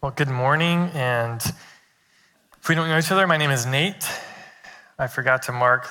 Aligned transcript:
Well, 0.00 0.12
good 0.12 0.28
morning. 0.28 0.90
And 0.94 1.42
if 2.60 2.68
we 2.68 2.76
don't 2.76 2.88
know 2.88 2.98
each 2.98 3.10
other, 3.10 3.26
my 3.26 3.36
name 3.36 3.50
is 3.50 3.66
Nate. 3.66 4.08
I 4.96 5.08
forgot 5.08 5.42
to 5.42 5.52
mark 5.52 5.88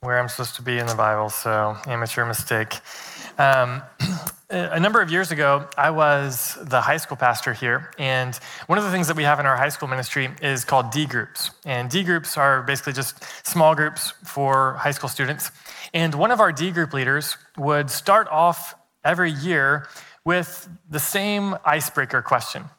where 0.00 0.18
I'm 0.18 0.30
supposed 0.30 0.54
to 0.56 0.62
be 0.62 0.78
in 0.78 0.86
the 0.86 0.94
Bible, 0.94 1.28
so 1.28 1.76
amateur 1.86 2.24
mistake. 2.24 2.78
Um, 3.36 3.82
a 4.48 4.80
number 4.80 5.02
of 5.02 5.10
years 5.10 5.30
ago, 5.30 5.68
I 5.76 5.90
was 5.90 6.56
the 6.62 6.80
high 6.80 6.96
school 6.96 7.18
pastor 7.18 7.52
here, 7.52 7.90
and 7.98 8.34
one 8.66 8.78
of 8.78 8.84
the 8.84 8.90
things 8.90 9.08
that 9.08 9.16
we 9.18 9.24
have 9.24 9.38
in 9.38 9.44
our 9.44 9.58
high 9.58 9.68
school 9.68 9.88
ministry 9.88 10.30
is 10.40 10.64
called 10.64 10.90
D 10.90 11.04
groups. 11.04 11.50
And 11.66 11.90
D 11.90 12.02
groups 12.02 12.38
are 12.38 12.62
basically 12.62 12.94
just 12.94 13.22
small 13.46 13.74
groups 13.74 14.14
for 14.24 14.76
high 14.76 14.92
school 14.92 15.10
students. 15.10 15.50
And 15.92 16.14
one 16.14 16.30
of 16.30 16.40
our 16.40 16.50
D 16.50 16.70
group 16.70 16.94
leaders 16.94 17.36
would 17.58 17.90
start 17.90 18.26
off 18.28 18.74
every 19.04 19.32
year 19.32 19.86
with 20.24 20.66
the 20.88 20.98
same 20.98 21.56
icebreaker 21.66 22.22
question. 22.22 22.70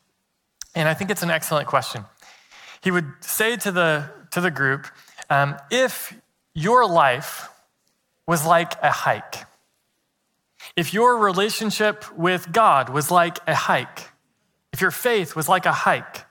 And 0.75 0.87
I 0.87 0.93
think 0.93 1.09
it's 1.09 1.23
an 1.23 1.31
excellent 1.31 1.67
question. 1.67 2.05
He 2.81 2.91
would 2.91 3.11
say 3.19 3.57
to 3.57 3.71
the, 3.71 4.09
to 4.31 4.41
the 4.41 4.51
group, 4.51 4.87
um, 5.29 5.55
if 5.69 6.13
your 6.53 6.87
life 6.87 7.49
was 8.27 8.45
like 8.45 8.81
a 8.81 8.91
hike, 8.91 9.45
if 10.75 10.93
your 10.93 11.17
relationship 11.17 12.05
with 12.17 12.51
God 12.51 12.89
was 12.89 13.11
like 13.11 13.37
a 13.47 13.55
hike, 13.55 14.09
if 14.71 14.81
your 14.81 14.91
faith 14.91 15.35
was 15.35 15.49
like 15.49 15.65
a 15.65 15.71
hike, 15.71 16.25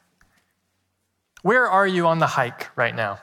where 1.43 1.67
are 1.67 1.87
you 1.87 2.07
on 2.07 2.19
the 2.19 2.27
hike 2.27 2.77
right 2.77 2.95
now? 2.95 3.19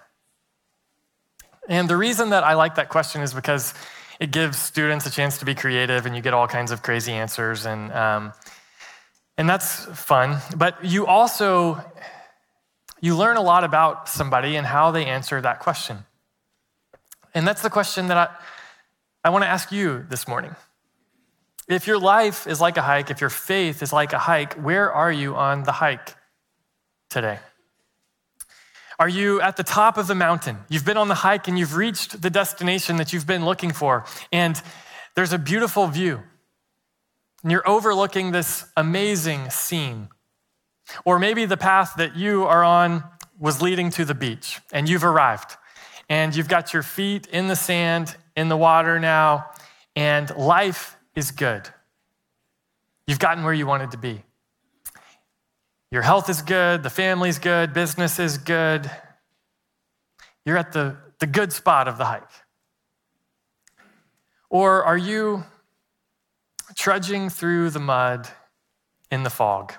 And 1.69 1.89
the 1.89 1.97
reason 1.97 2.29
that 2.29 2.43
I 2.43 2.53
like 2.53 2.75
that 2.75 2.89
question 2.89 3.21
is 3.21 3.33
because 3.33 3.73
it 4.19 4.31
gives 4.31 4.57
students 4.57 5.05
a 5.05 5.11
chance 5.11 5.37
to 5.39 5.45
be 5.45 5.53
creative 5.53 6.05
and 6.05 6.15
you 6.15 6.21
get 6.21 6.33
all 6.33 6.47
kinds 6.47 6.71
of 6.71 6.81
crazy 6.81 7.11
answers. 7.11 7.65
And 7.65 7.91
um, 7.91 8.33
and 9.37 9.47
that's 9.47 9.85
fun. 9.85 10.39
But 10.55 10.83
you 10.83 11.05
also 11.05 11.83
you 12.99 13.15
learn 13.15 13.37
a 13.37 13.41
lot 13.41 13.63
about 13.63 14.09
somebody 14.09 14.55
and 14.55 14.65
how 14.65 14.91
they 14.91 15.05
answer 15.05 15.39
that 15.41 15.59
question. 15.59 16.05
And 17.33 17.47
that's 17.47 17.61
the 17.61 17.69
question 17.69 18.07
that 18.07 18.17
I, 18.17 18.29
I 19.23 19.29
want 19.29 19.43
to 19.43 19.47
ask 19.47 19.71
you 19.71 20.05
this 20.09 20.27
morning. 20.27 20.55
If 21.67 21.85
your 21.85 21.99
life 21.99 22.47
is 22.47 22.59
like 22.59 22.77
a 22.77 22.81
hike, 22.81 23.11
if 23.11 23.21
your 23.21 23.29
faith 23.29 23.83
is 23.83 23.93
like 23.93 24.13
a 24.13 24.17
hike, 24.17 24.53
where 24.53 24.91
are 24.91 25.11
you 25.11 25.35
on 25.35 25.63
the 25.63 25.73
hike 25.73 26.15
today? 27.09 27.39
Are 28.99 29.09
you 29.09 29.41
at 29.41 29.57
the 29.57 29.63
top 29.63 29.97
of 29.97 30.07
the 30.07 30.15
mountain? 30.15 30.57
You've 30.69 30.85
been 30.85 30.97
on 30.97 31.07
the 31.07 31.15
hike 31.15 31.47
and 31.47 31.59
you've 31.59 31.75
reached 31.75 32.19
the 32.21 32.31
destination 32.31 32.95
that 32.97 33.13
you've 33.13 33.27
been 33.27 33.45
looking 33.45 33.71
for, 33.71 34.05
and 34.31 34.59
there's 35.13 35.33
a 35.33 35.37
beautiful 35.37 35.85
view 35.85 36.23
and 37.43 37.51
you're 37.51 37.67
overlooking 37.67 38.31
this 38.31 38.65
amazing 38.75 39.49
scene. 39.49 40.09
Or 41.05 41.19
maybe 41.19 41.45
the 41.45 41.57
path 41.57 41.93
that 41.97 42.15
you 42.15 42.45
are 42.45 42.63
on 42.63 43.03
was 43.39 43.61
leading 43.61 43.89
to 43.91 44.05
the 44.05 44.15
beach 44.15 44.59
and 44.71 44.89
you've 44.89 45.03
arrived 45.03 45.57
and 46.09 46.35
you've 46.35 46.47
got 46.47 46.73
your 46.73 46.83
feet 46.83 47.27
in 47.27 47.47
the 47.47 47.55
sand, 47.55 48.15
in 48.35 48.49
the 48.49 48.57
water 48.57 48.99
now, 48.99 49.49
and 49.95 50.33
life 50.35 50.97
is 51.15 51.31
good. 51.31 51.67
You've 53.05 53.19
gotten 53.19 53.43
where 53.43 53.53
you 53.53 53.67
wanted 53.67 53.91
to 53.91 53.97
be. 53.97 54.23
Your 55.91 56.01
health 56.01 56.29
is 56.29 56.41
good, 56.41 56.83
the 56.83 56.89
family's 56.89 57.39
good, 57.39 57.73
business 57.73 58.19
is 58.19 58.37
good. 58.37 58.89
You're 60.45 60.57
at 60.57 60.73
the, 60.73 60.97
the 61.19 61.27
good 61.27 61.53
spot 61.53 61.87
of 61.87 61.97
the 61.97 62.05
hike. 62.05 62.23
Or 64.49 64.83
are 64.83 64.97
you 64.97 65.43
trudging 66.77 67.29
through 67.29 67.71
the 67.71 67.79
mud 67.79 68.29
in 69.11 69.23
the 69.23 69.29
fog. 69.29 69.73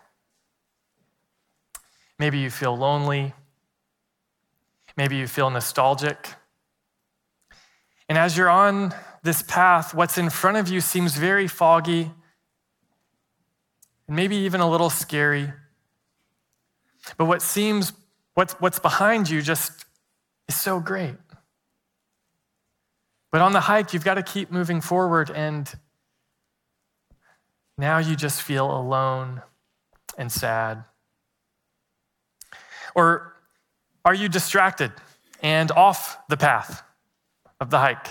Maybe 2.18 2.38
you 2.38 2.50
feel 2.50 2.76
lonely. 2.76 3.32
Maybe 4.96 5.16
you 5.16 5.28
feel 5.28 5.48
nostalgic. 5.48 6.34
And 8.08 8.18
as 8.18 8.36
you're 8.36 8.50
on 8.50 8.92
this 9.22 9.42
path, 9.42 9.94
what's 9.94 10.18
in 10.18 10.28
front 10.28 10.56
of 10.56 10.68
you 10.68 10.80
seems 10.80 11.14
very 11.14 11.46
foggy 11.46 12.10
and 14.08 14.16
maybe 14.16 14.34
even 14.36 14.60
a 14.60 14.68
little 14.68 14.90
scary. 14.90 15.52
But 17.16 17.26
what 17.26 17.42
seems, 17.42 17.92
what's, 18.34 18.54
what's 18.54 18.80
behind 18.80 19.30
you 19.30 19.40
just 19.40 19.84
is 20.48 20.56
so 20.56 20.80
great. 20.80 21.14
But 23.30 23.40
on 23.40 23.52
the 23.52 23.60
hike, 23.60 23.92
you've 23.92 24.04
got 24.04 24.14
to 24.14 24.22
keep 24.22 24.50
moving 24.50 24.80
forward 24.80 25.30
and 25.30 25.72
now 27.78 27.98
you 27.98 28.16
just 28.16 28.42
feel 28.42 28.70
alone 28.70 29.42
and 30.18 30.30
sad? 30.30 30.84
Or 32.94 33.34
are 34.04 34.14
you 34.14 34.28
distracted 34.28 34.92
and 35.42 35.70
off 35.70 36.18
the 36.28 36.36
path 36.36 36.82
of 37.60 37.70
the 37.70 37.78
hike? 37.78 38.08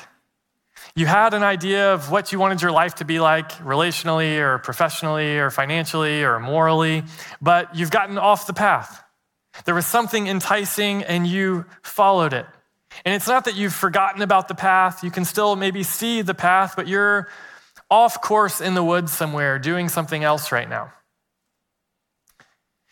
You 0.96 1.06
had 1.06 1.34
an 1.34 1.44
idea 1.44 1.94
of 1.94 2.10
what 2.10 2.32
you 2.32 2.40
wanted 2.40 2.62
your 2.62 2.72
life 2.72 2.96
to 2.96 3.06
be 3.06 3.20
like, 3.20 3.52
relationally 3.60 4.40
or 4.40 4.58
professionally 4.58 5.38
or 5.38 5.52
financially 5.52 6.24
or 6.24 6.40
morally, 6.40 7.04
but 7.42 7.76
you've 7.76 7.92
gotten 7.92 8.18
off 8.18 8.48
the 8.48 8.54
path. 8.54 9.04
There 9.66 9.76
was 9.76 9.86
something 9.86 10.28
enticing 10.28 11.04
and 11.04 11.28
you 11.28 11.66
followed 11.82 12.34
it. 12.34 12.46
And 13.06 13.14
it's 13.14 13.28
not 13.28 13.46
that 13.46 13.56
you've 13.56 13.74
forgotten 13.74 14.22
about 14.22 14.48
the 14.48 14.56
path. 14.56 15.04
You 15.04 15.12
can 15.12 15.26
still 15.26 15.56
maybe 15.56 15.84
see 15.84 16.22
the 16.22 16.34
path, 16.34 16.74
but 16.76 16.88
you're 16.88 17.28
off 17.90 18.22
course 18.22 18.62
in 18.62 18.74
the 18.74 18.84
woods 18.84 19.12
somewhere 19.12 19.60
doing 19.60 19.90
something 19.90 20.24
else 20.24 20.52
right 20.52 20.70
now. 20.70 20.94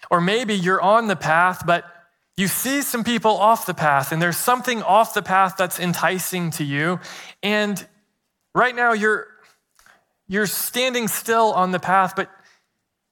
Or 0.09 0.21
maybe 0.21 0.53
you're 0.53 0.81
on 0.81 1.07
the 1.07 1.15
path, 1.15 1.63
but 1.65 1.85
you 2.37 2.47
see 2.47 2.81
some 2.81 3.03
people 3.03 3.31
off 3.31 3.65
the 3.65 3.73
path, 3.73 4.11
and 4.11 4.21
there's 4.21 4.37
something 4.37 4.81
off 4.83 5.13
the 5.13 5.21
path 5.21 5.55
that's 5.57 5.79
enticing 5.79 6.51
to 6.51 6.63
you. 6.63 6.99
And 7.41 7.85
right 8.53 8.75
now 8.75 8.93
you're, 8.93 9.27
you're 10.27 10.47
standing 10.47 11.07
still 11.07 11.53
on 11.53 11.71
the 11.71 11.79
path, 11.79 12.13
but, 12.15 12.29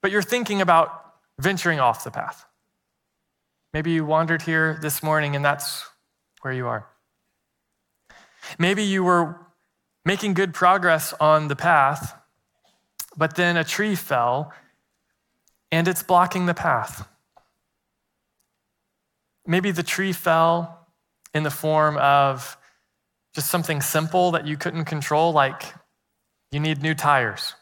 but 0.02 0.12
you're 0.12 0.22
thinking 0.22 0.62
about 0.62 1.14
venturing 1.40 1.80
off 1.80 2.04
the 2.04 2.12
path. 2.12 2.46
Maybe 3.74 3.92
you 3.92 4.06
wandered 4.06 4.44
here 4.44 4.78
this 4.82 5.02
morning, 5.02 5.36
and 5.36 5.44
that's 5.44 5.86
where 6.42 6.54
you 6.54 6.68
are. 6.68 6.86
Maybe 8.60 8.84
you 8.84 9.04
were 9.04 9.43
making 10.06 10.34
good 10.34 10.54
progress 10.54 11.14
on 11.20 11.48
the 11.48 11.56
path, 11.56 12.16
but 13.16 13.36
then 13.36 13.58
a 13.58 13.64
tree 13.64 13.96
fell 13.96 14.54
and 15.72 15.88
it's 15.88 16.04
blocking 16.04 16.46
the 16.46 16.54
path. 16.54 17.08
Maybe 19.46 19.72
the 19.72 19.84
tree 19.84 20.14
fell 20.14 20.88
in 21.34 21.44
the 21.44 21.52
form 21.52 21.98
of 21.98 22.58
just 23.34 23.50
something 23.50 23.82
simple 23.82 24.32
that 24.32 24.46
you 24.46 24.58
couldn't 24.58 24.86
control, 24.86 25.34
like 25.34 25.64
you 26.52 26.60
need 26.60 26.82
new 26.82 26.94
tires. 26.94 27.56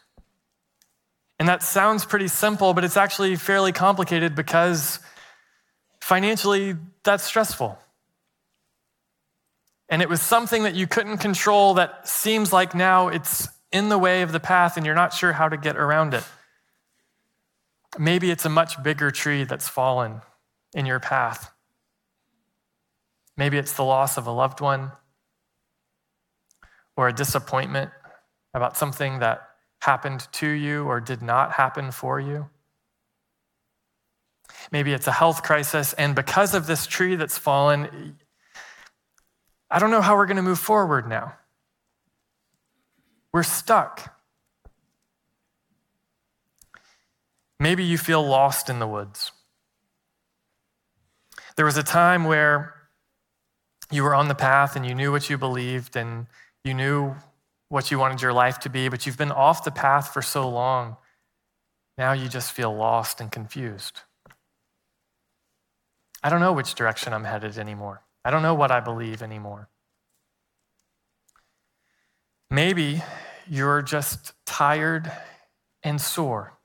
And 1.38 1.48
that 1.48 1.62
sounds 1.62 2.04
pretty 2.04 2.28
simple, 2.28 2.74
but 2.74 2.84
it's 2.84 2.96
actually 2.96 3.36
fairly 3.36 3.72
complicated 3.72 4.34
because 4.34 5.00
financially, 6.00 6.76
that's 7.02 7.24
stressful 7.24 7.78
and 9.92 10.00
it 10.00 10.08
was 10.08 10.22
something 10.22 10.62
that 10.62 10.74
you 10.74 10.86
couldn't 10.86 11.18
control 11.18 11.74
that 11.74 12.08
seems 12.08 12.50
like 12.50 12.74
now 12.74 13.08
it's 13.08 13.46
in 13.70 13.90
the 13.90 13.98
way 13.98 14.22
of 14.22 14.32
the 14.32 14.40
path 14.40 14.78
and 14.78 14.86
you're 14.86 14.94
not 14.94 15.12
sure 15.12 15.34
how 15.34 15.50
to 15.50 15.58
get 15.58 15.76
around 15.76 16.14
it. 16.14 16.24
Maybe 17.98 18.30
it's 18.30 18.46
a 18.46 18.48
much 18.48 18.82
bigger 18.82 19.10
tree 19.10 19.44
that's 19.44 19.68
fallen 19.68 20.22
in 20.72 20.86
your 20.86 20.98
path. 20.98 21.52
Maybe 23.36 23.58
it's 23.58 23.74
the 23.74 23.84
loss 23.84 24.16
of 24.16 24.26
a 24.26 24.30
loved 24.30 24.62
one 24.62 24.92
or 26.96 27.08
a 27.08 27.12
disappointment 27.12 27.90
about 28.54 28.78
something 28.78 29.18
that 29.18 29.46
happened 29.82 30.26
to 30.32 30.48
you 30.48 30.84
or 30.86 31.02
did 31.02 31.20
not 31.20 31.52
happen 31.52 31.90
for 31.90 32.18
you. 32.18 32.48
Maybe 34.70 34.94
it's 34.94 35.06
a 35.06 35.12
health 35.12 35.42
crisis, 35.42 35.92
and 35.94 36.14
because 36.14 36.54
of 36.54 36.66
this 36.66 36.86
tree 36.86 37.16
that's 37.16 37.36
fallen, 37.36 38.16
I 39.72 39.78
don't 39.78 39.90
know 39.90 40.02
how 40.02 40.16
we're 40.16 40.26
going 40.26 40.36
to 40.36 40.42
move 40.42 40.58
forward 40.58 41.08
now. 41.08 41.32
We're 43.32 43.42
stuck. 43.42 44.14
Maybe 47.58 47.82
you 47.82 47.96
feel 47.96 48.22
lost 48.22 48.68
in 48.68 48.80
the 48.80 48.86
woods. 48.86 49.32
There 51.56 51.64
was 51.64 51.78
a 51.78 51.82
time 51.82 52.24
where 52.24 52.74
you 53.90 54.02
were 54.02 54.14
on 54.14 54.28
the 54.28 54.34
path 54.34 54.76
and 54.76 54.84
you 54.84 54.94
knew 54.94 55.10
what 55.10 55.30
you 55.30 55.38
believed 55.38 55.96
and 55.96 56.26
you 56.64 56.74
knew 56.74 57.14
what 57.70 57.90
you 57.90 57.98
wanted 57.98 58.20
your 58.20 58.34
life 58.34 58.58
to 58.60 58.68
be, 58.68 58.90
but 58.90 59.06
you've 59.06 59.16
been 59.16 59.32
off 59.32 59.64
the 59.64 59.70
path 59.70 60.12
for 60.12 60.20
so 60.20 60.50
long. 60.50 60.98
Now 61.96 62.12
you 62.12 62.28
just 62.28 62.52
feel 62.52 62.74
lost 62.74 63.22
and 63.22 63.32
confused. 63.32 64.00
I 66.22 66.28
don't 66.28 66.40
know 66.40 66.52
which 66.52 66.74
direction 66.74 67.14
I'm 67.14 67.24
headed 67.24 67.56
anymore. 67.56 68.02
I 68.24 68.30
don't 68.30 68.42
know 68.42 68.54
what 68.54 68.70
I 68.70 68.80
believe 68.80 69.22
anymore. 69.22 69.68
Maybe 72.50 73.02
you're 73.48 73.82
just 73.82 74.32
tired 74.46 75.10
and 75.82 76.00
sore. 76.00 76.58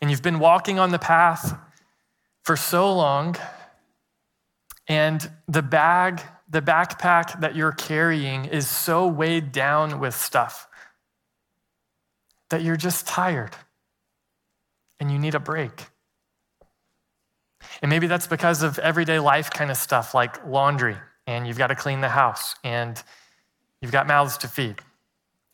And 0.00 0.10
you've 0.10 0.22
been 0.22 0.38
walking 0.38 0.78
on 0.78 0.90
the 0.90 0.98
path 0.98 1.56
for 2.42 2.56
so 2.56 2.92
long, 2.92 3.36
and 4.86 5.30
the 5.48 5.62
bag, 5.62 6.20
the 6.48 6.60
backpack 6.60 7.40
that 7.40 7.56
you're 7.56 7.72
carrying 7.72 8.44
is 8.44 8.68
so 8.68 9.06
weighed 9.06 9.50
down 9.50 9.98
with 9.98 10.14
stuff 10.14 10.68
that 12.50 12.62
you're 12.62 12.76
just 12.76 13.06
tired 13.06 13.56
and 15.00 15.10
you 15.10 15.18
need 15.18 15.34
a 15.34 15.40
break. 15.40 15.86
And 17.84 17.90
maybe 17.90 18.06
that's 18.06 18.26
because 18.26 18.62
of 18.62 18.78
everyday 18.78 19.18
life 19.18 19.50
kind 19.50 19.70
of 19.70 19.76
stuff 19.76 20.14
like 20.14 20.46
laundry, 20.46 20.96
and 21.26 21.46
you've 21.46 21.58
got 21.58 21.66
to 21.66 21.74
clean 21.74 22.00
the 22.00 22.08
house, 22.08 22.54
and 22.64 23.02
you've 23.82 23.92
got 23.92 24.06
mouths 24.06 24.38
to 24.38 24.48
feed. 24.48 24.76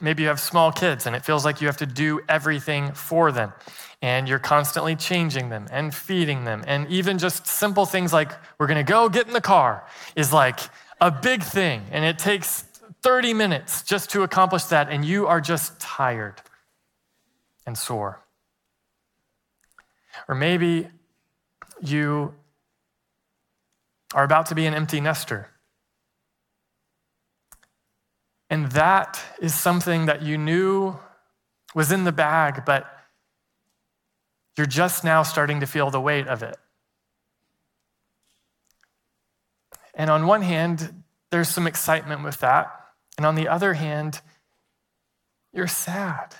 Maybe 0.00 0.22
you 0.22 0.28
have 0.28 0.38
small 0.38 0.70
kids, 0.70 1.06
and 1.06 1.16
it 1.16 1.24
feels 1.24 1.44
like 1.44 1.60
you 1.60 1.66
have 1.66 1.78
to 1.78 1.86
do 1.86 2.20
everything 2.28 2.92
for 2.92 3.32
them, 3.32 3.52
and 4.00 4.28
you're 4.28 4.38
constantly 4.38 4.94
changing 4.94 5.48
them 5.48 5.66
and 5.72 5.92
feeding 5.92 6.44
them. 6.44 6.62
And 6.68 6.86
even 6.86 7.18
just 7.18 7.48
simple 7.48 7.84
things 7.84 8.12
like, 8.12 8.30
we're 8.60 8.68
going 8.68 8.76
to 8.76 8.88
go 8.88 9.08
get 9.08 9.26
in 9.26 9.32
the 9.32 9.40
car, 9.40 9.84
is 10.14 10.32
like 10.32 10.60
a 11.00 11.10
big 11.10 11.42
thing, 11.42 11.82
and 11.90 12.04
it 12.04 12.16
takes 12.16 12.62
30 13.02 13.34
minutes 13.34 13.82
just 13.82 14.08
to 14.10 14.22
accomplish 14.22 14.62
that, 14.66 14.88
and 14.88 15.04
you 15.04 15.26
are 15.26 15.40
just 15.40 15.80
tired 15.80 16.40
and 17.66 17.76
sore. 17.76 18.20
Or 20.28 20.36
maybe 20.36 20.90
you 21.82 22.34
are 24.14 24.24
about 24.24 24.46
to 24.46 24.54
be 24.54 24.66
an 24.66 24.74
empty 24.74 25.00
nester. 25.00 25.48
And 28.48 28.72
that 28.72 29.22
is 29.40 29.54
something 29.54 30.06
that 30.06 30.22
you 30.22 30.36
knew 30.36 30.98
was 31.74 31.92
in 31.92 32.04
the 32.04 32.12
bag, 32.12 32.64
but 32.64 32.86
you're 34.56 34.66
just 34.66 35.04
now 35.04 35.22
starting 35.22 35.60
to 35.60 35.66
feel 35.66 35.90
the 35.90 36.00
weight 36.00 36.26
of 36.26 36.42
it. 36.42 36.56
And 39.94 40.10
on 40.10 40.26
one 40.26 40.42
hand, 40.42 41.02
there's 41.30 41.48
some 41.48 41.66
excitement 41.66 42.24
with 42.24 42.40
that. 42.40 42.74
And 43.16 43.24
on 43.24 43.36
the 43.36 43.48
other 43.48 43.74
hand, 43.74 44.20
you're 45.52 45.68
sad. 45.68 46.34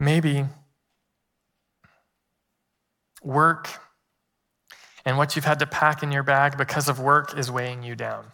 Maybe 0.00 0.46
work 3.22 3.68
and 5.04 5.18
what 5.18 5.36
you've 5.36 5.44
had 5.44 5.58
to 5.58 5.66
pack 5.66 6.02
in 6.02 6.10
your 6.10 6.22
bag 6.22 6.56
because 6.56 6.88
of 6.88 6.98
work 6.98 7.36
is 7.36 7.50
weighing 7.50 7.82
you 7.82 7.94
down. 7.94 8.26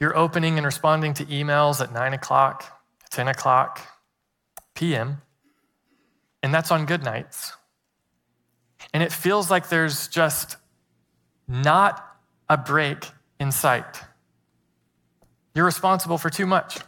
You're 0.00 0.16
opening 0.16 0.56
and 0.56 0.64
responding 0.64 1.14
to 1.14 1.24
emails 1.26 1.80
at 1.80 1.92
9 1.92 2.14
o'clock, 2.14 2.82
10 3.10 3.28
o'clock 3.28 3.80
p.m., 4.74 5.22
and 6.42 6.54
that's 6.54 6.70
on 6.70 6.86
good 6.86 7.04
nights. 7.04 7.52
And 8.94 9.02
it 9.02 9.12
feels 9.12 9.50
like 9.50 9.68
there's 9.68 10.08
just 10.08 10.56
not 11.46 12.04
a 12.48 12.56
break 12.56 13.06
in 13.38 13.52
sight. 13.52 14.00
You're 15.54 15.66
responsible 15.66 16.18
for 16.18 16.30
too 16.30 16.46
much. 16.46 16.78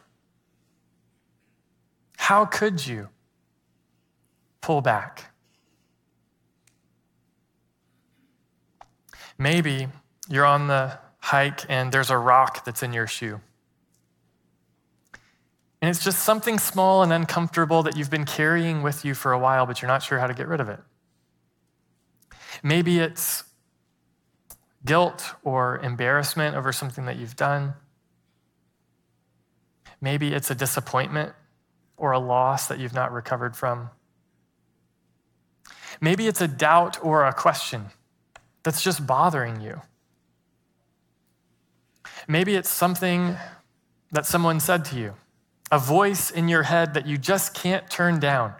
How 2.22 2.44
could 2.44 2.86
you 2.86 3.08
pull 4.60 4.80
back? 4.80 5.32
Maybe 9.36 9.88
you're 10.28 10.46
on 10.46 10.69
the 10.69 11.00
hike 11.19 11.69
and 11.69 11.90
there's 11.90 12.10
a 12.10 12.16
rock 12.16 12.64
that's 12.64 12.80
in 12.84 12.92
your 12.92 13.08
shoe. 13.08 13.40
And 15.80 15.90
it's 15.90 16.04
just 16.04 16.20
something 16.20 16.60
small 16.60 17.02
and 17.02 17.12
uncomfortable 17.12 17.82
that 17.82 17.96
you've 17.96 18.08
been 18.08 18.24
carrying 18.24 18.82
with 18.82 19.04
you 19.04 19.14
for 19.14 19.32
a 19.32 19.38
while, 19.38 19.66
but 19.66 19.82
you're 19.82 19.88
not 19.88 20.04
sure 20.04 20.20
how 20.20 20.28
to 20.28 20.34
get 20.34 20.46
rid 20.46 20.60
of 20.60 20.69
it. 20.69 20.78
Maybe 22.62 23.00
it's 23.00 23.42
guilt 24.84 25.34
or 25.42 25.80
embarrassment 25.80 26.54
over 26.54 26.72
something 26.72 27.04
that 27.06 27.16
you've 27.16 27.34
done. 27.34 27.74
Maybe 30.00 30.32
it's 30.32 30.52
a 30.52 30.54
disappointment 30.54 31.34
or 32.02 32.10
a 32.10 32.19
loss 32.19 32.66
that 32.66 32.81
you've 32.81 32.93
not 32.93 33.12
recovered 33.12 33.56
from. 33.56 33.88
Maybe 36.00 36.26
it's 36.26 36.40
a 36.40 36.49
doubt 36.49 36.99
or 37.00 37.25
a 37.25 37.32
question 37.32 37.87
that's 38.64 38.82
just 38.82 39.06
bothering 39.06 39.60
you. 39.60 39.81
Maybe 42.26 42.56
it's 42.56 42.69
something 42.69 43.37
that 44.10 44.26
someone 44.26 44.58
said 44.58 44.84
to 44.87 44.99
you, 44.99 45.14
a 45.70 45.78
voice 45.78 46.28
in 46.32 46.49
your 46.49 46.64
head 46.64 46.93
that 46.94 47.06
you 47.06 47.16
just 47.16 47.54
can't 47.54 47.88
turn 47.88 48.19
down. 48.19 48.52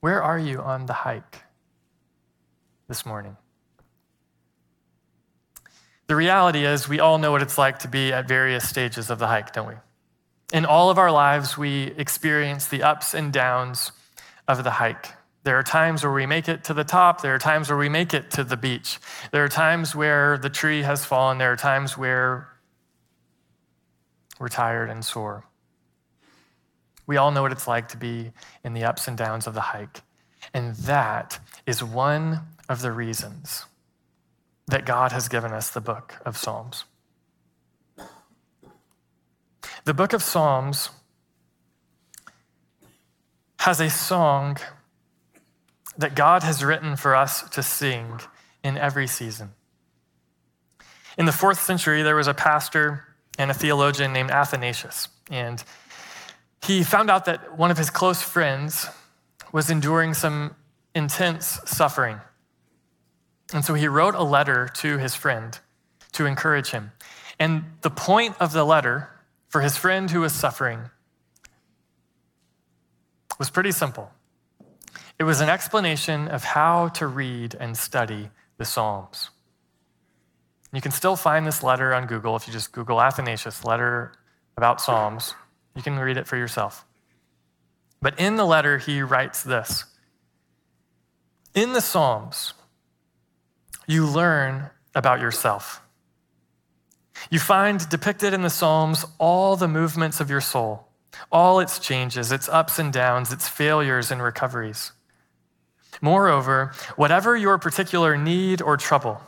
Where 0.00 0.22
are 0.22 0.38
you 0.38 0.62
on 0.62 0.86
the 0.86 0.94
hike 0.94 1.42
this 2.88 3.04
morning? 3.04 3.36
The 6.06 6.16
reality 6.16 6.64
is, 6.64 6.88
we 6.88 7.00
all 7.00 7.18
know 7.18 7.32
what 7.32 7.42
it's 7.42 7.58
like 7.58 7.80
to 7.80 7.88
be 7.88 8.12
at 8.12 8.28
various 8.28 8.68
stages 8.68 9.10
of 9.10 9.18
the 9.18 9.26
hike, 9.26 9.52
don't 9.52 9.68
we? 9.68 9.74
In 10.52 10.64
all 10.64 10.90
of 10.90 10.98
our 10.98 11.10
lives, 11.10 11.58
we 11.58 11.92
experience 11.96 12.68
the 12.68 12.84
ups 12.84 13.12
and 13.12 13.32
downs 13.32 13.90
of 14.46 14.62
the 14.62 14.70
hike. 14.70 15.08
There 15.42 15.58
are 15.58 15.64
times 15.64 16.04
where 16.04 16.12
we 16.12 16.26
make 16.26 16.48
it 16.48 16.64
to 16.64 16.74
the 16.74 16.84
top. 16.84 17.22
There 17.22 17.34
are 17.34 17.38
times 17.38 17.68
where 17.68 17.78
we 17.78 17.88
make 17.88 18.14
it 18.14 18.30
to 18.32 18.44
the 18.44 18.56
beach. 18.56 18.98
There 19.32 19.44
are 19.44 19.48
times 19.48 19.94
where 19.94 20.38
the 20.38 20.50
tree 20.50 20.82
has 20.82 21.04
fallen. 21.04 21.38
There 21.38 21.52
are 21.52 21.56
times 21.56 21.98
where 21.98 22.48
we're 24.38 24.48
tired 24.48 24.90
and 24.90 25.04
sore. 25.04 25.44
We 27.06 27.16
all 27.16 27.30
know 27.30 27.42
what 27.42 27.52
it's 27.52 27.68
like 27.68 27.88
to 27.88 27.96
be 27.96 28.32
in 28.64 28.74
the 28.74 28.84
ups 28.84 29.08
and 29.08 29.16
downs 29.16 29.46
of 29.46 29.54
the 29.54 29.60
hike. 29.60 30.02
And 30.54 30.74
that 30.76 31.38
is 31.66 31.82
one 31.82 32.40
of 32.68 32.82
the 32.82 32.92
reasons 32.92 33.64
that 34.66 34.84
God 34.84 35.12
has 35.12 35.28
given 35.28 35.52
us 35.52 35.70
the 35.70 35.80
book 35.80 36.20
of 36.24 36.36
Psalms. 36.36 36.84
The 39.84 39.94
book 39.94 40.12
of 40.12 40.22
Psalms 40.22 40.90
has 43.60 43.80
a 43.80 43.88
song 43.88 44.58
that 45.96 46.14
God 46.14 46.42
has 46.42 46.64
written 46.64 46.96
for 46.96 47.14
us 47.14 47.48
to 47.50 47.62
sing 47.62 48.20
in 48.62 48.76
every 48.76 49.06
season. 49.06 49.52
In 51.16 51.24
the 51.24 51.32
fourth 51.32 51.60
century, 51.60 52.02
there 52.02 52.16
was 52.16 52.26
a 52.26 52.34
pastor 52.34 53.04
and 53.38 53.50
a 53.50 53.54
theologian 53.54 54.12
named 54.12 54.30
Athanasius, 54.30 55.08
and 55.30 55.62
he 56.62 56.82
found 56.82 57.10
out 57.10 57.24
that 57.26 57.56
one 57.56 57.70
of 57.70 57.78
his 57.78 57.90
close 57.90 58.20
friends 58.20 58.86
was 59.52 59.70
enduring 59.70 60.14
some 60.14 60.54
intense 60.94 61.60
suffering. 61.64 62.20
And 63.52 63.64
so 63.64 63.74
he 63.74 63.88
wrote 63.88 64.14
a 64.14 64.22
letter 64.22 64.68
to 64.74 64.98
his 64.98 65.14
friend 65.14 65.58
to 66.12 66.26
encourage 66.26 66.70
him. 66.70 66.92
And 67.38 67.64
the 67.82 67.90
point 67.90 68.36
of 68.40 68.52
the 68.52 68.64
letter 68.64 69.10
for 69.48 69.60
his 69.60 69.76
friend 69.76 70.10
who 70.10 70.20
was 70.20 70.32
suffering 70.32 70.90
was 73.38 73.50
pretty 73.50 73.72
simple. 73.72 74.10
It 75.18 75.24
was 75.24 75.40
an 75.40 75.48
explanation 75.48 76.28
of 76.28 76.44
how 76.44 76.88
to 76.88 77.06
read 77.06 77.54
and 77.58 77.76
study 77.76 78.30
the 78.58 78.64
Psalms. 78.64 79.30
You 80.72 80.80
can 80.80 80.92
still 80.92 81.16
find 81.16 81.46
this 81.46 81.62
letter 81.62 81.94
on 81.94 82.06
Google 82.06 82.36
if 82.36 82.46
you 82.46 82.52
just 82.52 82.72
Google 82.72 83.00
Athanasius, 83.00 83.64
letter 83.64 84.12
about 84.56 84.80
Psalms. 84.80 85.34
You 85.74 85.82
can 85.82 85.98
read 85.98 86.16
it 86.16 86.26
for 86.26 86.36
yourself. 86.36 86.84
But 88.02 88.18
in 88.18 88.36
the 88.36 88.44
letter, 88.44 88.78
he 88.78 89.00
writes 89.00 89.42
this 89.42 89.84
In 91.54 91.72
the 91.72 91.80
Psalms, 91.80 92.52
you 93.86 94.06
learn 94.06 94.70
about 94.94 95.20
yourself. 95.20 95.82
You 97.30 97.38
find 97.38 97.88
depicted 97.88 98.34
in 98.34 98.42
the 98.42 98.50
Psalms 98.50 99.04
all 99.18 99.56
the 99.56 99.68
movements 99.68 100.20
of 100.20 100.30
your 100.30 100.40
soul, 100.40 100.88
all 101.32 101.60
its 101.60 101.78
changes, 101.78 102.30
its 102.30 102.48
ups 102.48 102.78
and 102.78 102.92
downs, 102.92 103.32
its 103.32 103.48
failures 103.48 104.10
and 104.10 104.22
recoveries. 104.22 104.92
Moreover, 106.00 106.72
whatever 106.96 107.36
your 107.36 107.58
particular 107.58 108.16
need 108.16 108.60
or 108.60 108.76
trouble, 108.76 109.20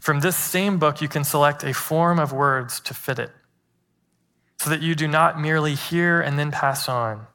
from 0.00 0.20
this 0.20 0.36
same 0.36 0.78
book 0.78 1.00
you 1.00 1.08
can 1.08 1.24
select 1.24 1.64
a 1.64 1.74
form 1.74 2.18
of 2.18 2.32
words 2.32 2.80
to 2.80 2.94
fit 2.94 3.18
it, 3.18 3.32
so 4.60 4.70
that 4.70 4.82
you 4.82 4.94
do 4.94 5.08
not 5.08 5.40
merely 5.40 5.74
hear 5.74 6.20
and 6.20 6.38
then 6.38 6.50
pass 6.50 6.88
on, 6.88 7.26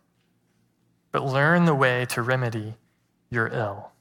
but 1.11 1.25
learn 1.25 1.65
the 1.65 1.75
way 1.75 2.05
to 2.05 2.21
remedy 2.21 2.75
your 3.29 3.47
ill. 3.47 3.92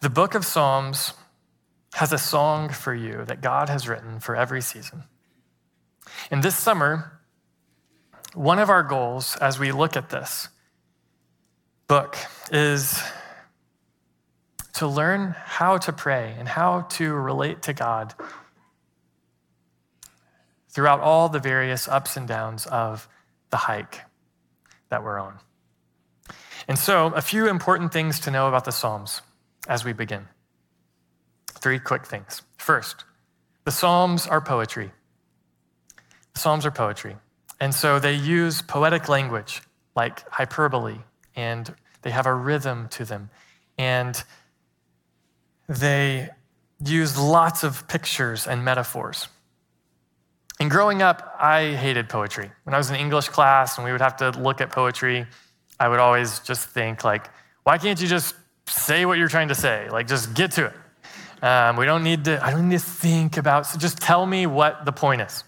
The 0.00 0.10
book 0.10 0.34
of 0.34 0.44
Psalms 0.44 1.14
has 1.94 2.12
a 2.12 2.18
song 2.18 2.68
for 2.68 2.94
you 2.94 3.24
that 3.24 3.40
God 3.40 3.68
has 3.68 3.88
written 3.88 4.20
for 4.20 4.36
every 4.36 4.60
season. 4.60 5.04
And 6.30 6.42
this 6.42 6.56
summer, 6.56 7.20
one 8.34 8.58
of 8.58 8.70
our 8.70 8.82
goals 8.82 9.36
as 9.36 9.58
we 9.58 9.72
look 9.72 9.96
at 9.96 10.10
this 10.10 10.48
book 11.86 12.16
is 12.52 13.02
to 14.74 14.86
learn 14.86 15.34
how 15.44 15.78
to 15.78 15.92
pray 15.92 16.36
and 16.38 16.46
how 16.46 16.82
to 16.82 17.12
relate 17.12 17.62
to 17.62 17.72
God 17.72 18.14
throughout 20.68 21.00
all 21.00 21.28
the 21.28 21.40
various 21.40 21.88
ups 21.88 22.16
and 22.16 22.28
downs 22.28 22.66
of 22.66 23.08
the 23.50 23.56
hike 23.56 24.02
that 24.90 25.02
we're 25.02 25.18
on. 25.18 25.38
And 26.68 26.78
so, 26.78 27.06
a 27.06 27.22
few 27.22 27.48
important 27.48 27.92
things 27.92 28.20
to 28.20 28.30
know 28.30 28.46
about 28.46 28.64
the 28.64 28.70
Psalms 28.70 29.22
as 29.68 29.84
we 29.84 29.92
begin. 29.92 30.26
Three 31.46 31.78
quick 31.78 32.06
things. 32.06 32.42
First, 32.56 33.04
the 33.64 33.70
Psalms 33.70 34.26
are 34.26 34.40
poetry. 34.40 34.90
The 36.34 36.40
Psalms 36.40 36.66
are 36.66 36.70
poetry. 36.70 37.16
And 37.60 37.74
so 37.74 37.98
they 37.98 38.14
use 38.14 38.62
poetic 38.62 39.08
language 39.08 39.62
like 39.94 40.28
hyperbole, 40.30 40.98
and 41.36 41.74
they 42.02 42.10
have 42.10 42.26
a 42.26 42.34
rhythm 42.34 42.88
to 42.90 43.04
them. 43.04 43.30
And 43.76 44.22
they 45.68 46.30
use 46.84 47.18
lots 47.18 47.64
of 47.64 47.86
pictures 47.88 48.46
and 48.46 48.64
metaphors. 48.64 49.28
And 50.60 50.70
growing 50.70 51.02
up, 51.02 51.34
I 51.38 51.74
hated 51.74 52.08
poetry. 52.08 52.50
When 52.64 52.74
I 52.74 52.78
was 52.78 52.90
in 52.90 52.96
English 52.96 53.28
class 53.28 53.76
and 53.76 53.84
we 53.84 53.92
would 53.92 54.00
have 54.00 54.16
to 54.18 54.30
look 54.30 54.60
at 54.60 54.70
poetry, 54.70 55.26
I 55.78 55.88
would 55.88 55.98
always 55.98 56.40
just 56.40 56.68
think, 56.68 57.04
like, 57.04 57.28
why 57.64 57.78
can't 57.78 58.00
you 58.00 58.08
just 58.08 58.34
say 58.68 59.06
what 59.06 59.18
you're 59.18 59.28
trying 59.28 59.48
to 59.48 59.54
say? 59.54 59.88
Like, 59.90 60.06
just 60.06 60.34
get 60.34 60.52
to 60.52 60.66
it. 60.66 61.44
Um, 61.44 61.76
we 61.76 61.84
don't 61.84 62.02
need 62.02 62.24
to, 62.24 62.44
I 62.44 62.50
don't 62.50 62.68
need 62.68 62.80
to 62.80 62.84
think 62.84 63.36
about, 63.36 63.66
so 63.66 63.78
just 63.78 63.98
tell 63.98 64.26
me 64.26 64.46
what 64.46 64.84
the 64.84 64.92
point 64.92 65.22
is. 65.22 65.44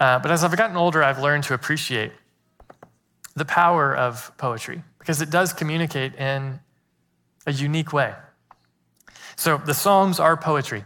Uh, 0.00 0.18
but 0.18 0.30
as 0.30 0.42
I've 0.42 0.56
gotten 0.56 0.76
older, 0.76 1.02
I've 1.02 1.20
learned 1.20 1.44
to 1.44 1.54
appreciate 1.54 2.12
the 3.34 3.44
power 3.44 3.94
of 3.94 4.32
poetry 4.38 4.82
because 4.98 5.20
it 5.20 5.30
does 5.30 5.52
communicate 5.52 6.14
in 6.14 6.60
a 7.46 7.52
unique 7.52 7.92
way. 7.92 8.14
So 9.36 9.58
the 9.58 9.74
Psalms 9.74 10.18
are 10.18 10.36
poetry. 10.36 10.84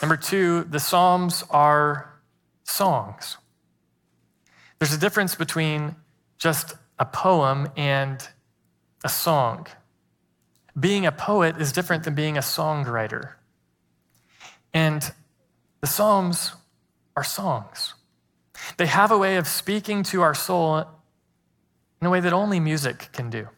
Number 0.00 0.16
two, 0.16 0.64
the 0.64 0.80
Psalms 0.80 1.44
are 1.50 2.20
songs. 2.64 3.38
There's 4.78 4.92
a 4.92 4.98
difference 4.98 5.34
between 5.34 5.96
just 6.38 6.74
a 6.98 7.04
poem 7.04 7.68
and 7.76 8.26
a 9.04 9.08
song. 9.08 9.66
Being 10.78 11.06
a 11.06 11.12
poet 11.12 11.56
is 11.60 11.72
different 11.72 12.04
than 12.04 12.14
being 12.14 12.36
a 12.36 12.40
songwriter. 12.40 13.32
And 14.72 15.12
the 15.80 15.86
Psalms 15.86 16.52
are 17.16 17.24
songs. 17.24 17.94
They 18.76 18.86
have 18.86 19.10
a 19.10 19.18
way 19.18 19.36
of 19.36 19.48
speaking 19.48 20.02
to 20.04 20.22
our 20.22 20.34
soul 20.34 20.84
in 22.00 22.06
a 22.06 22.10
way 22.10 22.20
that 22.20 22.32
only 22.32 22.60
music 22.60 23.08
can 23.12 23.30
do. 23.30 23.48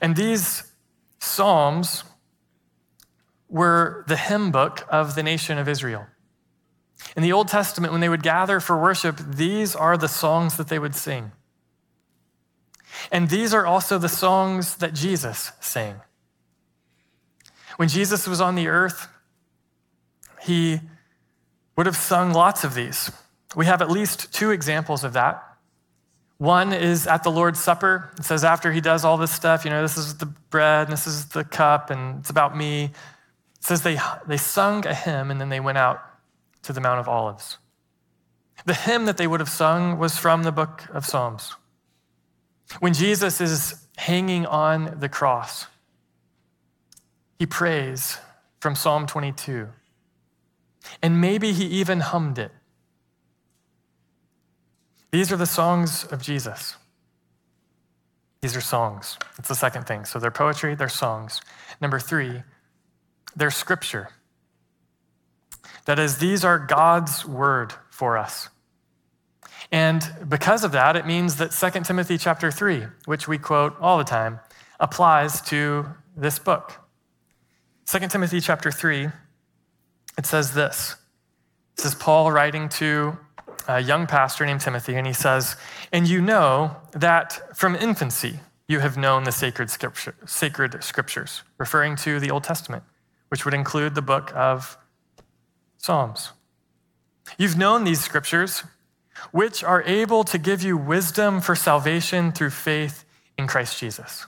And 0.00 0.16
these 0.16 0.72
Psalms 1.20 2.04
were 3.48 4.04
the 4.08 4.16
hymn 4.16 4.50
book 4.50 4.84
of 4.88 5.14
the 5.14 5.22
nation 5.22 5.58
of 5.58 5.68
Israel. 5.68 6.06
In 7.16 7.22
the 7.22 7.32
Old 7.32 7.48
Testament, 7.48 7.92
when 7.92 8.00
they 8.00 8.08
would 8.08 8.22
gather 8.22 8.60
for 8.60 8.80
worship, 8.80 9.18
these 9.18 9.76
are 9.76 9.96
the 9.96 10.08
songs 10.08 10.56
that 10.56 10.68
they 10.68 10.78
would 10.78 10.94
sing. 10.94 11.32
And 13.10 13.28
these 13.28 13.52
are 13.52 13.66
also 13.66 13.98
the 13.98 14.08
songs 14.08 14.76
that 14.76 14.94
Jesus 14.94 15.52
sang. 15.60 16.00
When 17.76 17.88
Jesus 17.88 18.26
was 18.26 18.40
on 18.40 18.54
the 18.54 18.68
earth, 18.68 19.08
he 20.42 20.80
would 21.76 21.86
have 21.86 21.96
sung 21.96 22.32
lots 22.32 22.64
of 22.64 22.74
these. 22.74 23.10
We 23.56 23.66
have 23.66 23.82
at 23.82 23.90
least 23.90 24.32
two 24.32 24.50
examples 24.50 25.04
of 25.04 25.14
that. 25.14 25.42
One 26.38 26.72
is 26.72 27.06
at 27.06 27.22
the 27.22 27.30
Lord's 27.30 27.60
Supper. 27.60 28.10
It 28.18 28.24
says, 28.24 28.44
after 28.44 28.72
he 28.72 28.80
does 28.80 29.04
all 29.04 29.16
this 29.16 29.30
stuff, 29.30 29.64
you 29.64 29.70
know, 29.70 29.80
this 29.80 29.96
is 29.96 30.16
the 30.16 30.26
bread, 30.26 30.88
and 30.88 30.92
this 30.92 31.06
is 31.06 31.26
the 31.26 31.44
cup, 31.44 31.90
and 31.90 32.18
it's 32.18 32.30
about 32.30 32.56
me. 32.56 32.84
It 32.84 33.64
says 33.64 33.82
they, 33.82 33.98
they 34.26 34.36
sung 34.36 34.84
a 34.86 34.94
hymn 34.94 35.30
and 35.30 35.40
then 35.40 35.50
they 35.50 35.60
went 35.60 35.78
out 35.78 36.02
to 36.62 36.72
the 36.72 36.80
Mount 36.80 36.98
of 36.98 37.08
Olives. 37.08 37.58
The 38.64 38.74
hymn 38.74 39.04
that 39.06 39.16
they 39.18 39.26
would 39.28 39.38
have 39.38 39.48
sung 39.48 39.98
was 39.98 40.18
from 40.18 40.42
the 40.42 40.50
book 40.50 40.88
of 40.92 41.06
Psalms. 41.06 41.54
When 42.80 42.94
Jesus 42.94 43.40
is 43.40 43.86
hanging 43.96 44.46
on 44.46 44.98
the 45.00 45.08
cross, 45.08 45.66
he 47.38 47.46
prays 47.46 48.18
from 48.60 48.74
Psalm 48.74 49.06
22. 49.06 49.68
And 51.02 51.20
maybe 51.20 51.52
he 51.52 51.64
even 51.66 52.00
hummed 52.00 52.38
it. 52.38 52.52
These 55.10 55.30
are 55.30 55.36
the 55.36 55.46
songs 55.46 56.04
of 56.04 56.22
Jesus. 56.22 56.76
These 58.40 58.56
are 58.56 58.60
songs. 58.60 59.18
That's 59.36 59.48
the 59.48 59.54
second 59.54 59.86
thing. 59.86 60.04
So 60.04 60.18
they're 60.18 60.30
poetry, 60.30 60.74
they're 60.74 60.88
songs. 60.88 61.40
Number 61.80 62.00
three, 62.00 62.42
they're 63.36 63.50
scripture. 63.50 64.08
That 65.84 65.98
is, 65.98 66.18
these 66.18 66.44
are 66.44 66.58
God's 66.58 67.26
word 67.26 67.72
for 67.90 68.16
us. 68.16 68.48
And 69.72 70.14
because 70.28 70.64
of 70.64 70.72
that, 70.72 70.96
it 70.96 71.06
means 71.06 71.36
that 71.36 71.50
2 71.50 71.80
Timothy 71.80 72.18
chapter 72.18 72.50
3, 72.50 72.84
which 73.06 73.26
we 73.26 73.38
quote 73.38 73.74
all 73.80 73.96
the 73.96 74.04
time, 74.04 74.38
applies 74.78 75.40
to 75.42 75.86
this 76.14 76.38
book. 76.38 76.74
2 77.86 78.06
Timothy 78.08 78.40
chapter 78.40 78.70
3, 78.70 79.08
it 80.18 80.26
says 80.26 80.52
this. 80.52 80.96
This 81.76 81.86
is 81.86 81.94
Paul 81.94 82.30
writing 82.30 82.68
to 82.70 83.16
a 83.66 83.80
young 83.80 84.06
pastor 84.06 84.44
named 84.44 84.60
Timothy, 84.60 84.94
and 84.94 85.06
he 85.06 85.14
says, 85.14 85.56
And 85.90 86.06
you 86.06 86.20
know 86.20 86.76
that 86.92 87.56
from 87.56 87.74
infancy 87.74 88.40
you 88.68 88.80
have 88.80 88.98
known 88.98 89.24
the 89.24 89.32
sacred, 89.32 89.70
scripture, 89.70 90.14
sacred 90.26 90.84
scriptures, 90.84 91.42
referring 91.56 91.96
to 91.96 92.20
the 92.20 92.30
Old 92.30 92.44
Testament, 92.44 92.82
which 93.28 93.46
would 93.46 93.54
include 93.54 93.94
the 93.94 94.02
book 94.02 94.32
of 94.34 94.76
Psalms. 95.78 96.32
You've 97.38 97.56
known 97.56 97.84
these 97.84 98.04
scriptures 98.04 98.64
which 99.30 99.62
are 99.62 99.82
able 99.82 100.24
to 100.24 100.38
give 100.38 100.62
you 100.62 100.76
wisdom 100.76 101.40
for 101.40 101.54
salvation 101.54 102.32
through 102.32 102.50
faith 102.50 103.04
in 103.38 103.46
Christ 103.46 103.78
Jesus. 103.78 104.26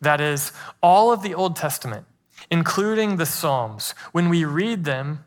That 0.00 0.20
is, 0.20 0.52
all 0.82 1.12
of 1.12 1.22
the 1.22 1.34
Old 1.34 1.56
Testament, 1.56 2.06
including 2.50 3.16
the 3.16 3.26
Psalms, 3.26 3.94
when 4.12 4.28
we 4.28 4.44
read 4.44 4.84
them, 4.84 5.24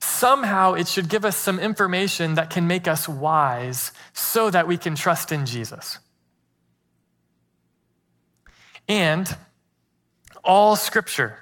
somehow 0.00 0.74
it 0.74 0.88
should 0.88 1.08
give 1.08 1.24
us 1.24 1.36
some 1.36 1.58
information 1.58 2.34
that 2.34 2.50
can 2.50 2.66
make 2.66 2.86
us 2.86 3.08
wise 3.08 3.92
so 4.12 4.50
that 4.50 4.66
we 4.66 4.76
can 4.76 4.94
trust 4.94 5.32
in 5.32 5.46
Jesus. 5.46 5.98
And 8.88 9.34
all 10.42 10.76
scripture, 10.76 11.38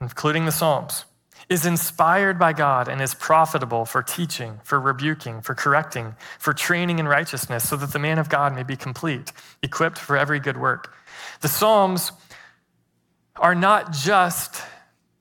including 0.00 0.44
the 0.44 0.52
Psalms, 0.52 1.04
is 1.50 1.66
inspired 1.66 2.38
by 2.38 2.52
God 2.52 2.86
and 2.86 3.02
is 3.02 3.12
profitable 3.12 3.84
for 3.84 4.04
teaching, 4.04 4.60
for 4.62 4.78
rebuking, 4.78 5.40
for 5.40 5.52
correcting, 5.52 6.14
for 6.38 6.54
training 6.54 7.00
in 7.00 7.08
righteousness, 7.08 7.68
so 7.68 7.76
that 7.76 7.92
the 7.92 7.98
man 7.98 8.20
of 8.20 8.28
God 8.28 8.54
may 8.54 8.62
be 8.62 8.76
complete, 8.76 9.32
equipped 9.60 9.98
for 9.98 10.16
every 10.16 10.38
good 10.38 10.56
work. 10.56 10.94
The 11.40 11.48
Psalms 11.48 12.12
are 13.34 13.56
not 13.56 13.92
just 13.92 14.62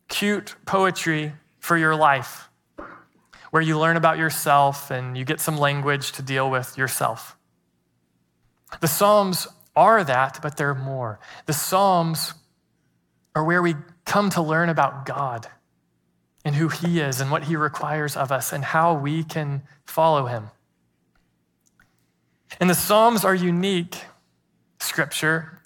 cute 0.07 0.55
poetry 0.67 1.33
for 1.57 1.75
your 1.75 1.95
life, 1.95 2.48
where 3.50 3.63
you 3.63 3.79
learn 3.79 3.98
about 3.98 4.19
yourself 4.19 4.91
and 4.91 5.17
you 5.17 5.25
get 5.25 5.41
some 5.41 5.57
language 5.57 6.12
to 6.12 6.21
deal 6.21 6.48
with 6.51 6.77
yourself. 6.77 7.36
The 8.81 8.88
Psalms 8.88 9.48
are 9.75 10.03
that, 10.03 10.39
but 10.43 10.57
they're 10.57 10.75
more. 10.75 11.19
The 11.48 11.53
Psalms 11.53 12.36
are 13.33 13.43
where 13.43 13.63
we 13.63 13.74
come 14.05 14.29
to 14.31 14.43
learn 14.43 14.69
about 14.69 15.07
God 15.07 15.48
and 16.46 16.55
who 16.55 16.69
He 16.69 17.00
is 17.00 17.19
and 17.19 17.31
what 17.31 17.43
He 17.43 17.55
requires 17.55 18.15
of 18.15 18.31
us 18.31 18.53
and 18.53 18.63
how 18.63 18.93
we 18.93 19.24
can 19.24 19.63
follow 19.86 20.25
Him. 20.25 20.50
And 22.60 22.69
the 22.69 22.75
Psalms 22.75 23.24
are 23.24 23.36
unique 23.36 23.98
scripture 24.79 25.62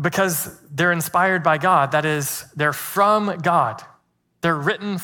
because 0.00 0.60
they're 0.70 0.92
inspired 0.92 1.42
by 1.42 1.58
God. 1.58 1.92
That 1.92 2.04
is, 2.04 2.44
they're 2.54 2.72
from 2.72 3.38
God. 3.42 3.82
They're 4.40 4.56
written 4.56 4.98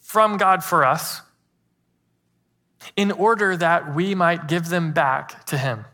from 0.00 0.36
God 0.36 0.62
for 0.62 0.84
us 0.84 1.22
in 2.94 3.10
order 3.10 3.56
that 3.56 3.94
we 3.94 4.14
might 4.14 4.46
give 4.46 4.68
them 4.68 4.92
back 4.92 5.44
to 5.46 5.58
Him. 5.58 5.86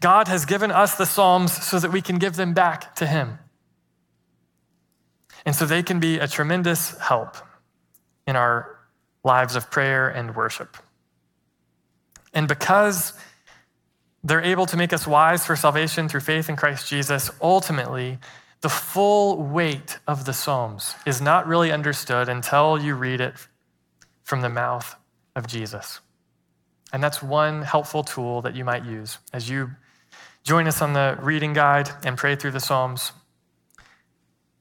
God 0.00 0.28
has 0.28 0.44
given 0.44 0.70
us 0.70 0.94
the 0.94 1.06
Psalms 1.06 1.52
so 1.52 1.78
that 1.78 1.92
we 1.92 2.02
can 2.02 2.18
give 2.18 2.36
them 2.36 2.54
back 2.54 2.94
to 2.96 3.06
Him. 3.06 3.38
And 5.44 5.54
so 5.54 5.66
they 5.66 5.82
can 5.82 6.00
be 6.00 6.18
a 6.18 6.28
tremendous 6.28 6.96
help 6.98 7.36
in 8.26 8.36
our 8.36 8.78
lives 9.24 9.56
of 9.56 9.70
prayer 9.70 10.08
and 10.08 10.34
worship. 10.36 10.76
And 12.32 12.48
because 12.48 13.12
they're 14.24 14.42
able 14.42 14.66
to 14.66 14.76
make 14.76 14.92
us 14.92 15.06
wise 15.06 15.44
for 15.44 15.56
salvation 15.56 16.08
through 16.08 16.20
faith 16.20 16.48
in 16.48 16.56
Christ 16.56 16.88
Jesus, 16.88 17.30
ultimately, 17.40 18.18
the 18.60 18.68
full 18.68 19.42
weight 19.42 19.98
of 20.06 20.24
the 20.24 20.32
Psalms 20.32 20.94
is 21.04 21.20
not 21.20 21.46
really 21.46 21.72
understood 21.72 22.28
until 22.28 22.80
you 22.80 22.94
read 22.94 23.20
it 23.20 23.34
from 24.22 24.40
the 24.40 24.48
mouth 24.48 24.94
of 25.34 25.48
Jesus. 25.48 26.00
And 26.92 27.02
that's 27.02 27.22
one 27.22 27.62
helpful 27.62 28.04
tool 28.04 28.42
that 28.42 28.54
you 28.54 28.64
might 28.64 28.84
use 28.84 29.18
as 29.32 29.48
you 29.48 29.70
join 30.44 30.68
us 30.68 30.80
on 30.80 30.92
the 30.92 31.18
reading 31.20 31.52
guide 31.52 31.90
and 32.04 32.16
pray 32.16 32.36
through 32.36 32.52
the 32.52 32.60
Psalms. 32.60 33.12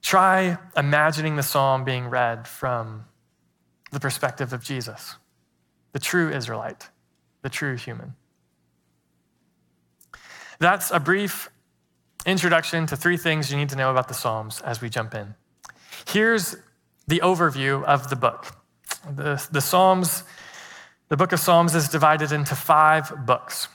Try 0.01 0.57
imagining 0.75 1.35
the 1.35 1.43
psalm 1.43 1.83
being 1.83 2.07
read 2.07 2.47
from 2.47 3.05
the 3.91 3.99
perspective 3.99 4.53
of 4.53 4.63
Jesus, 4.63 5.15
the 5.91 5.99
true 5.99 6.31
Israelite, 6.31 6.89
the 7.41 7.49
true 7.49 7.75
human. 7.75 8.15
That's 10.59 10.91
a 10.91 10.99
brief 10.99 11.49
introduction 12.25 12.85
to 12.87 12.95
three 12.95 13.17
things 13.17 13.51
you 13.51 13.57
need 13.57 13.69
to 13.69 13.75
know 13.75 13.91
about 13.91 14.07
the 14.07 14.13
Psalms 14.13 14.61
as 14.61 14.79
we 14.79 14.89
jump 14.89 15.15
in. 15.15 15.33
Here's 16.07 16.55
the 17.07 17.19
overview 17.23 17.83
of 17.83 18.09
the 18.09 18.15
book. 18.15 18.45
The, 19.15 19.45
the 19.51 19.61
Psalms, 19.61 20.23
the 21.09 21.17
book 21.17 21.31
of 21.31 21.39
Psalms 21.39 21.73
is 21.73 21.89
divided 21.89 22.31
into 22.31 22.55
five 22.55 23.25
books. 23.25 23.67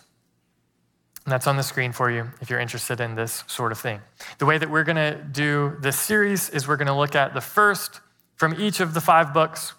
And 1.26 1.32
that's 1.32 1.48
on 1.48 1.56
the 1.56 1.64
screen 1.64 1.90
for 1.90 2.08
you 2.08 2.30
if 2.40 2.48
you're 2.48 2.60
interested 2.60 3.00
in 3.00 3.16
this 3.16 3.42
sort 3.48 3.72
of 3.72 3.78
thing. 3.80 4.00
The 4.38 4.46
way 4.46 4.58
that 4.58 4.70
we're 4.70 4.84
going 4.84 4.94
to 4.94 5.16
do 5.16 5.76
this 5.80 5.98
series 5.98 6.48
is 6.50 6.68
we're 6.68 6.76
going 6.76 6.86
to 6.86 6.94
look 6.94 7.16
at 7.16 7.34
the 7.34 7.40
first 7.40 8.00
from 8.36 8.54
each 8.60 8.78
of 8.78 8.94
the 8.94 9.00
five 9.00 9.34
books. 9.34 9.72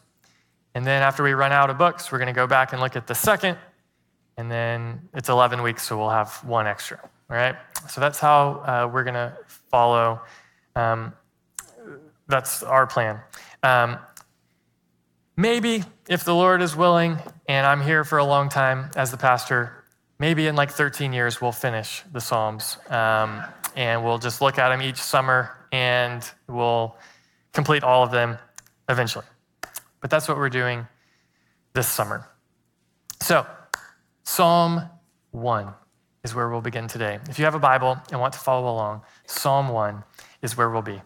And 0.76 0.86
then 0.86 1.02
after 1.02 1.24
we 1.24 1.32
run 1.32 1.54
out 1.54 1.70
of 1.70 1.78
books, 1.78 2.12
we're 2.12 2.18
going 2.18 2.28
to 2.28 2.34
go 2.34 2.48
back 2.48 2.74
and 2.74 2.82
look 2.82 2.98
at 2.98 3.08
the 3.08 3.16
second. 3.16 3.58
And 4.36 4.52
then 4.52 5.08
it's 5.14 5.30
11 5.30 5.62
weeks, 5.62 5.84
so 5.84 5.98
we'll 5.98 6.10
have 6.10 6.34
one 6.44 6.68
extra. 6.68 7.00
All 7.02 7.38
right? 7.38 7.56
So 7.88 8.02
that's 8.02 8.20
how 8.20 8.50
uh, 8.66 8.90
we're 8.92 9.06
going 9.06 9.14
to 9.14 9.38
follow. 9.48 10.20
Um, 10.76 11.14
that's 12.28 12.62
our 12.62 12.86
plan. 12.86 13.22
Um, 13.64 14.00
maybe 15.38 15.86
if 16.10 16.26
the 16.26 16.36
Lord 16.36 16.62
is 16.62 16.76
willing 16.76 17.20
and 17.48 17.66
I'm 17.66 17.82
here 17.82 18.04
for 18.04 18.18
a 18.18 18.26
long 18.26 18.50
time 18.50 18.92
as 18.98 19.12
the 19.12 19.18
pastor, 19.18 19.77
maybe 20.20 20.48
in 20.48 20.56
like 20.56 20.72
13 20.72 21.14
years 21.14 21.42
we'll 21.42 21.52
finish 21.52 22.04
the 22.12 22.22
Psalms 22.22 22.78
um, 22.90 23.44
and 23.76 24.04
we'll 24.04 24.18
just 24.18 24.42
look 24.42 24.58
at 24.58 24.70
them 24.70 24.82
each 24.82 24.98
summer 24.98 25.52
and 25.72 26.30
we'll 26.48 26.96
complete 27.54 27.84
all 27.84 28.04
of 28.04 28.12
them 28.12 28.38
eventually. 28.90 29.26
But 30.02 30.10
that's 30.10 30.28
what 30.28 30.38
we're 30.38 30.50
doing 30.50 30.88
this 31.74 31.88
summer. 31.88 32.28
So, 33.22 33.46
Psalm 34.24 34.90
1 35.32 35.74
is 36.24 36.36
where 36.36 36.50
we'll 36.50 36.62
begin 36.62 36.88
today. 36.88 37.20
If 37.30 37.40
you 37.40 37.46
have 37.46 37.56
a 37.56 37.60
Bible 37.60 37.98
and 38.12 38.20
want 38.20 38.34
to 38.34 38.40
follow 38.40 38.72
along, 38.72 39.02
Psalm 39.26 39.70
1 39.70 40.04
is 40.42 40.58
where 40.58 40.70
we'll 40.70 40.82
be. 40.82 41.02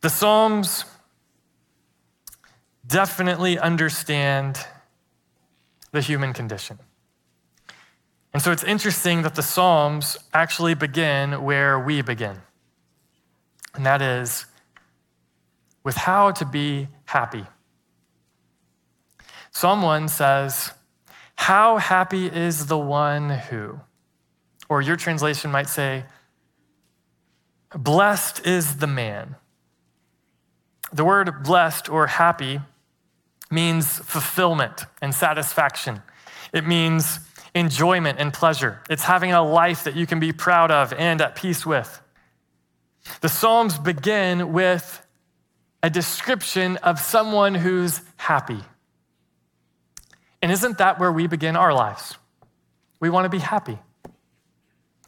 The 0.00 0.10
Psalms 0.10 0.84
definitely 2.86 3.58
understand 3.58 4.66
the 5.92 6.00
human 6.00 6.32
condition. 6.32 6.78
And 8.34 8.42
so 8.42 8.50
it's 8.50 8.64
interesting 8.64 9.22
that 9.22 9.36
the 9.36 9.42
Psalms 9.42 10.18
actually 10.34 10.74
begin 10.74 11.44
where 11.44 11.78
we 11.78 12.02
begin, 12.02 12.42
and 13.74 13.86
that 13.86 14.02
is 14.02 14.46
with 15.84 15.94
how 15.94 16.32
to 16.32 16.44
be 16.44 16.88
happy. 17.04 17.44
Psalm 19.52 19.82
1 19.82 20.08
says, 20.08 20.72
How 21.36 21.76
happy 21.76 22.26
is 22.26 22.66
the 22.66 22.76
one 22.76 23.30
who, 23.30 23.78
or 24.68 24.82
your 24.82 24.96
translation 24.96 25.52
might 25.52 25.68
say, 25.68 26.04
Blessed 27.72 28.44
is 28.44 28.78
the 28.78 28.88
man. 28.88 29.36
The 30.92 31.04
word 31.04 31.44
blessed 31.44 31.88
or 31.88 32.08
happy 32.08 32.60
means 33.48 33.98
fulfillment 33.98 34.86
and 35.00 35.14
satisfaction. 35.14 36.02
It 36.52 36.66
means 36.66 37.20
enjoyment 37.54 38.18
and 38.18 38.32
pleasure. 38.32 38.80
It's 38.90 39.04
having 39.04 39.32
a 39.32 39.42
life 39.42 39.84
that 39.84 39.94
you 39.96 40.06
can 40.06 40.20
be 40.20 40.32
proud 40.32 40.70
of 40.70 40.92
and 40.92 41.20
at 41.20 41.36
peace 41.36 41.64
with. 41.64 42.00
The 43.20 43.28
Psalms 43.28 43.78
begin 43.78 44.52
with 44.52 45.00
a 45.82 45.90
description 45.90 46.78
of 46.78 46.98
someone 46.98 47.54
who's 47.54 48.00
happy. 48.16 48.60
And 50.42 50.50
isn't 50.50 50.78
that 50.78 50.98
where 50.98 51.12
we 51.12 51.26
begin 51.26 51.56
our 51.56 51.72
lives? 51.72 52.16
We 53.00 53.10
want 53.10 53.26
to 53.26 53.28
be 53.28 53.38
happy. 53.38 53.78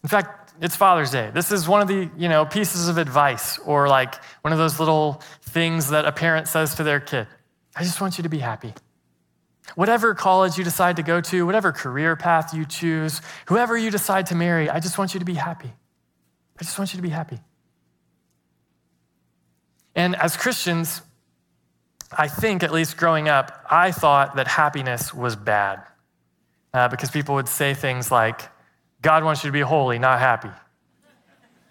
In 0.03 0.09
fact, 0.09 0.55
it's 0.61 0.77
Father's 0.77 1.11
Day. 1.11 1.31
This 1.35 1.51
is 1.51 1.69
one 1.69 1.83
of 1.83 1.89
the, 1.89 2.09
you 2.17 2.29
know, 2.29 2.45
pieces 2.45 2.89
of 2.89 2.99
advice 2.99 3.59
or 3.59 3.89
like 3.89 4.15
one 4.43 4.53
of 4.53 4.59
those 4.59 4.79
little 4.79 5.23
things 5.43 5.91
that 5.91 6.05
a 6.05 6.13
parent 6.13 6.49
says 6.49 6.77
to 6.77 6.85
their 6.85 7.01
kid. 7.01 7.27
I 7.75 7.83
just 7.83 8.01
want 8.01 8.19
you 8.19 8.23
to 8.23 8.29
be 8.29 8.39
happy. 8.39 8.73
Whatever 9.75 10.15
college 10.15 10.57
you 10.57 10.65
decide 10.65 10.97
to 10.97 11.03
go 11.03 11.21
to, 11.21 11.45
whatever 11.45 11.73
career 11.73 12.17
path 12.17 12.55
you 12.55 12.65
choose, 12.65 13.21
whoever 13.47 13.77
you 13.77 13.91
decide 13.91 14.27
to 14.27 14.35
marry, 14.35 14.71
I 14.71 14.81
just 14.81 14.97
want 14.97 15.15
you 15.15 15.21
to 15.21 15.27
be 15.27 15.35
happy. 15.35 15.73
I 16.59 16.65
just 16.65 16.79
want 16.79 16.93
you 16.95 16.99
to 16.99 17.03
be 17.03 17.11
happy. 17.11 17.41
And 19.95 20.15
as 20.17 20.37
Christians, 20.37 21.03
I 22.17 22.29
think, 22.29 22.63
at 22.63 22.73
least 22.73 22.97
growing 22.97 23.29
up, 23.29 23.67
I 23.71 23.93
thought 23.93 24.37
that 24.37 24.47
happiness 24.47 25.13
was 25.13 25.37
bad 25.37 25.83
uh, 26.73 26.89
because 26.89 27.11
people 27.11 27.35
would 27.35 27.49
say 27.49 27.75
things 27.75 28.13
like, 28.13 28.43
God 29.03 29.25
wants 29.25 29.43
you 29.43 29.49
to 29.49 29.53
be 29.53 29.61
holy, 29.61 29.99
not 29.99 30.19
happy. 30.21 30.51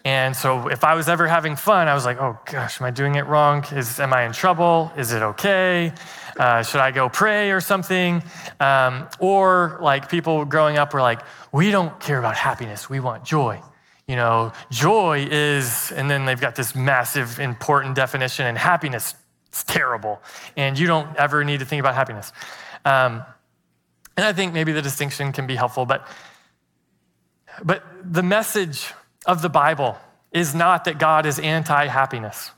And 0.06 0.36
so 0.36 0.68
if 0.68 0.84
I 0.84 0.94
was 0.94 1.10
ever 1.10 1.28
having 1.28 1.56
fun, 1.56 1.88
I 1.88 1.96
was 1.96 2.06
like, 2.06 2.22
oh 2.22 2.38
gosh, 2.46 2.80
am 2.80 2.86
I 2.86 2.92
doing 2.92 3.16
it 3.16 3.26
wrong? 3.26 3.66
Is, 3.72 4.00
am 4.00 4.14
I 4.14 4.26
in 4.26 4.34
trouble? 4.34 4.92
Is 4.96 5.12
it 5.12 5.24
okay? 5.24 5.92
Uh, 6.38 6.62
should 6.62 6.80
I 6.80 6.92
go 6.92 7.10
pray 7.10 7.50
or 7.50 7.60
something? 7.60 8.22
Um, 8.60 9.08
or 9.20 9.80
like 9.82 10.08
people 10.08 10.46
growing 10.46 10.78
up 10.78 10.94
were 10.94 11.02
like, 11.02 11.22
we 11.52 11.72
don't 11.72 12.00
care 12.00 12.20
about 12.20 12.36
happiness, 12.36 12.88
we 12.88 13.00
want 13.00 13.26
joy. 13.26 13.60
You 14.08 14.16
know, 14.16 14.54
joy 14.70 15.28
is, 15.32 15.92
and 15.92 16.08
then 16.08 16.26
they've 16.26 16.40
got 16.40 16.56
this 16.56 16.76
massive, 16.76 17.40
important 17.40 17.96
definition, 17.96 18.46
and 18.46 18.56
happiness 18.56 19.16
is 19.52 19.64
terrible. 19.64 20.22
And 20.56 20.78
you 20.78 20.86
don't 20.86 21.16
ever 21.16 21.44
need 21.44 21.62
to 21.62 21.66
think 21.66 21.80
about 21.80 21.96
happiness. 21.96 22.32
Um, 22.86 23.24
and 24.16 24.24
I 24.24 24.34
think 24.34 24.54
maybe 24.54 24.72
the 24.72 24.84
distinction 24.84 25.32
can 25.32 25.48
be 25.48 25.56
helpful, 25.56 25.88
but, 25.88 26.08
but 27.64 27.84
the 28.04 28.22
message 28.22 28.94
of 29.26 29.42
the 29.42 29.50
Bible 29.50 29.98
is 30.32 30.54
not 30.54 30.86
that 30.86 30.98
God 30.98 31.26
is 31.26 31.40
anti 31.40 31.88
happiness. 31.88 32.52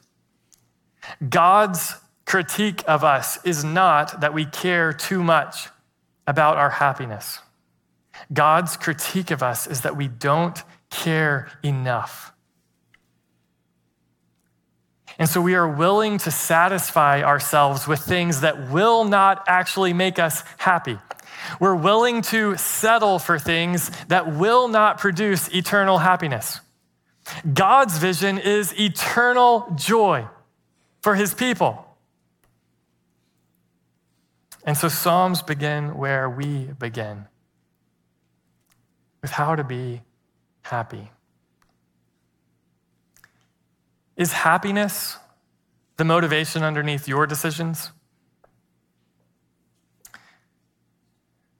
God's 1.30 1.96
critique 2.26 2.84
of 2.88 3.04
us 3.04 3.40
is 3.46 3.64
not 3.64 4.22
that 4.22 4.34
we 4.34 4.46
care 4.46 4.92
too 4.92 5.24
much 5.24 5.70
about 6.26 6.58
our 6.58 6.70
happiness. 6.70 7.40
God's 8.34 8.76
critique 8.76 9.32
of 9.32 9.42
us 9.42 9.68
is 9.68 9.82
that 9.82 9.96
we 9.96 10.08
don't 10.08 10.62
care 10.90 11.50
enough. 11.64 12.34
And 15.20 15.28
so 15.28 15.42
we 15.42 15.56
are 15.56 15.68
willing 15.68 16.20
to 16.20 16.32
satisfy 16.32 17.24
ourselves 17.24 17.88
with 17.88 18.00
things 18.00 18.42
that 18.42 18.70
will 18.70 19.06
not 19.06 19.44
actually 19.48 19.94
make 19.94 20.20
us 20.20 20.44
happy. 20.58 21.00
We're 21.60 21.76
willing 21.76 22.22
to 22.24 22.58
settle 22.58 23.20
for 23.20 23.40
things 23.40 23.92
that 24.08 24.36
will 24.36 24.68
not 24.68 25.00
produce 25.00 25.48
eternal 25.50 25.98
happiness. 25.98 26.60
God's 27.54 27.98
vision 27.98 28.38
is 28.38 28.78
eternal 28.80 29.68
joy 29.76 30.28
for 31.02 31.16
his 31.16 31.34
people. 31.34 31.86
And 34.64 34.78
so 34.78 34.90
Psalms 34.90 35.42
begin 35.42 35.98
where 35.98 36.30
we 36.30 36.66
begin 36.80 37.26
with 39.22 39.32
how 39.32 39.56
to 39.56 39.64
be 39.64 40.02
happy. 40.62 41.10
Is 44.18 44.34
happiness 44.34 45.18
the 45.96 46.04
motivation 46.04 46.64
underneath 46.64 47.08
your 47.08 47.26
decisions? 47.28 47.92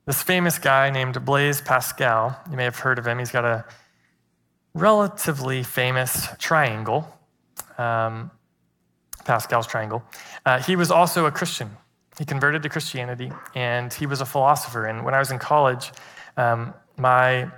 This 0.08 0.22
famous 0.22 0.58
guy 0.58 0.88
named 0.88 1.22
Blaise 1.26 1.60
Pascal, 1.60 2.34
you 2.50 2.56
may 2.56 2.64
have 2.64 2.78
heard 2.78 2.98
of 2.98 3.06
him. 3.06 3.18
He's 3.18 3.30
got 3.30 3.44
a 3.44 3.66
relatively 4.72 5.62
famous 5.62 6.28
triangle, 6.38 7.06
um, 7.76 8.30
Pascal's 9.26 9.66
triangle. 9.66 10.02
Uh, 10.46 10.62
he 10.62 10.76
was 10.76 10.90
also 10.90 11.26
a 11.26 11.30
Christian. 11.30 11.68
He 12.18 12.24
converted 12.24 12.62
to 12.62 12.70
Christianity 12.70 13.30
and 13.54 13.92
he 13.92 14.06
was 14.06 14.22
a 14.22 14.24
philosopher. 14.24 14.86
And 14.86 15.04
when 15.04 15.12
I 15.12 15.18
was 15.18 15.30
in 15.30 15.38
college, 15.38 15.92
um, 16.38 16.72
my 16.96 17.50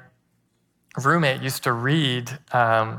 roommate 1.05 1.43
used 1.43 1.63
to 1.63 1.73
read 1.73 2.37
um, 2.51 2.99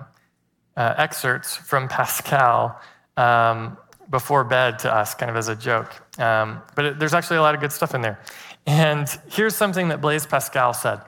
uh, 0.77 0.93
excerpts 0.95 1.57
from 1.57 1.89
Pascal 1.89 2.79
um, 3.17 3.77
before 4.09 4.45
bed 4.45 4.79
to 4.79 4.93
us, 4.93 5.13
kind 5.13 5.29
of 5.29 5.35
as 5.35 5.49
a 5.49 5.55
joke. 5.57 5.91
Um, 6.19 6.61
but 6.73 6.85
it, 6.85 6.99
there's 6.99 7.13
actually 7.13 7.37
a 7.37 7.41
lot 7.41 7.53
of 7.53 7.59
good 7.59 7.73
stuff 7.73 7.93
in 7.93 8.01
there. 8.01 8.17
And 8.65 9.07
here's 9.29 9.55
something 9.55 9.89
that 9.89 10.01
Blaise 10.01 10.25
Pascal 10.25 10.73
said 10.73 11.01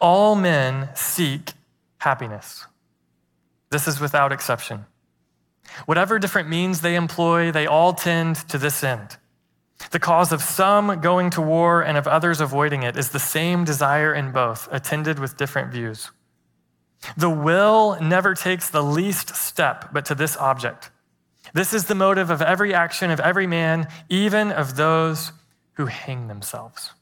All 0.00 0.34
men 0.34 0.90
seek 0.94 1.52
happiness. 1.98 2.66
This 3.70 3.86
is 3.86 4.00
without 4.00 4.32
exception. 4.32 4.86
Whatever 5.86 6.18
different 6.18 6.48
means 6.48 6.80
they 6.80 6.96
employ, 6.96 7.52
they 7.52 7.66
all 7.66 7.92
tend 7.92 8.36
to 8.48 8.58
this 8.58 8.82
end. 8.82 9.16
The 9.90 9.98
cause 9.98 10.32
of 10.32 10.42
some 10.42 11.00
going 11.00 11.30
to 11.30 11.40
war 11.40 11.80
and 11.82 11.96
of 11.96 12.06
others 12.06 12.40
avoiding 12.40 12.82
it 12.82 12.96
is 12.96 13.10
the 13.10 13.18
same 13.18 13.64
desire 13.64 14.12
in 14.12 14.32
both, 14.32 14.68
attended 14.70 15.18
with 15.18 15.36
different 15.36 15.72
views. 15.72 16.10
The 17.16 17.30
will 17.30 17.98
never 18.00 18.34
takes 18.34 18.68
the 18.68 18.82
least 18.82 19.34
step 19.34 19.90
but 19.92 20.04
to 20.06 20.14
this 20.14 20.36
object. 20.36 20.90
This 21.54 21.72
is 21.72 21.86
the 21.86 21.94
motive 21.94 22.30
of 22.30 22.42
every 22.42 22.74
action 22.74 23.10
of 23.10 23.20
every 23.20 23.46
man, 23.46 23.88
even 24.08 24.52
of 24.52 24.76
those 24.76 25.32
who 25.80 25.86
hang 25.86 26.28
themselves. 26.28 26.92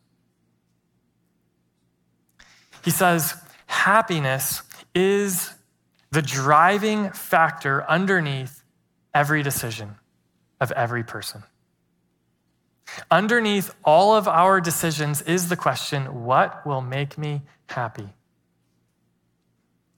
He 2.84 2.92
says, 2.92 3.34
happiness 3.66 4.62
is 4.94 5.52
the 6.12 6.22
driving 6.22 7.10
factor 7.10 7.84
underneath 7.90 8.62
every 9.12 9.42
decision 9.42 9.96
of 10.60 10.70
every 10.70 11.02
person. 11.02 11.42
Underneath 13.10 13.74
all 13.84 14.14
of 14.14 14.28
our 14.28 14.60
decisions 14.60 15.22
is 15.22 15.48
the 15.48 15.56
question 15.56 16.24
what 16.24 16.64
will 16.64 16.80
make 16.80 17.18
me 17.18 17.42
happy? 17.66 18.10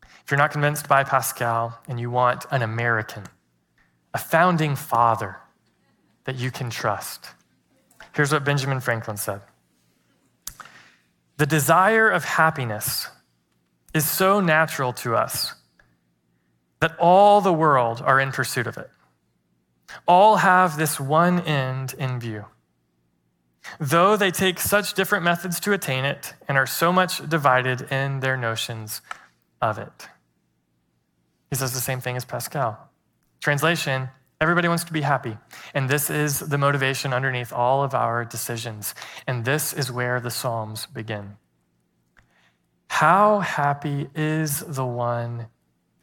If 0.03 0.31
you're 0.31 0.39
not 0.39 0.53
convinced 0.53 0.89
by 0.89 1.05
Pascal 1.05 1.79
and 1.87 2.01
you 2.01 2.11
want 2.11 2.47
an 2.51 2.63
American, 2.63 3.25
a 4.15 4.19
founding 4.19 4.75
father 4.75 5.37
that 6.25 6.37
you 6.37 6.51
can 6.51 6.71
trust, 6.71 7.35
here's 8.21 8.33
what 8.33 8.45
Benjamin 8.45 8.81
Franklin 8.81 9.17
said 9.17 9.41
The 11.39 11.47
desire 11.47 12.11
of 12.11 12.23
happiness 12.23 13.09
is 13.95 14.07
so 14.07 14.41
natural 14.41 14.93
to 14.93 15.17
us 15.17 15.55
that 16.81 16.95
all 16.99 17.41
the 17.41 17.53
world 17.53 18.03
are 18.05 18.21
in 18.21 18.31
pursuit 18.31 18.67
of 18.67 18.77
it. 18.77 18.91
All 20.07 20.37
have 20.37 20.77
this 20.77 21.01
one 21.01 21.41
end 21.41 21.95
in 21.95 22.21
view. 22.21 22.45
Though 23.79 24.19
they 24.19 24.31
take 24.31 24.61
such 24.61 24.93
different 24.93 25.25
methods 25.25 25.59
to 25.61 25.73
attain 25.73 26.05
it 26.05 26.35
and 26.47 26.59
are 26.59 26.67
so 26.67 26.93
much 26.93 27.27
divided 27.27 27.91
in 27.91 28.21
their 28.21 28.37
notions 28.37 29.01
of 29.63 29.79
it. 29.79 30.09
He 31.49 31.57
says 31.57 31.73
the 31.73 31.81
same 31.81 32.03
thing 32.03 32.19
as 32.19 32.27
Pascal. 32.27 32.91
Translation 33.41 34.11
Everybody 34.41 34.69
wants 34.69 34.85
to 34.85 34.93
be 34.93 35.03
happy. 35.03 35.37
And 35.75 35.89
this 35.89 36.09
is 36.09 36.41
the 36.41 36.57
motivation 36.57 37.13
underneath 37.13 37.53
all 37.53 37.85
of 37.85 37.95
our 37.95 38.25
decisions. 38.25 38.95
And 39.27 39.45
this 39.45 39.75
is 39.75 39.93
where 39.93 40.19
the 40.19 40.31
Psalms 40.31 40.87
begin. 40.87 41.37
How 42.89 43.41
happy 43.41 44.09
is 44.15 44.61
the 44.61 44.87
one 44.87 45.49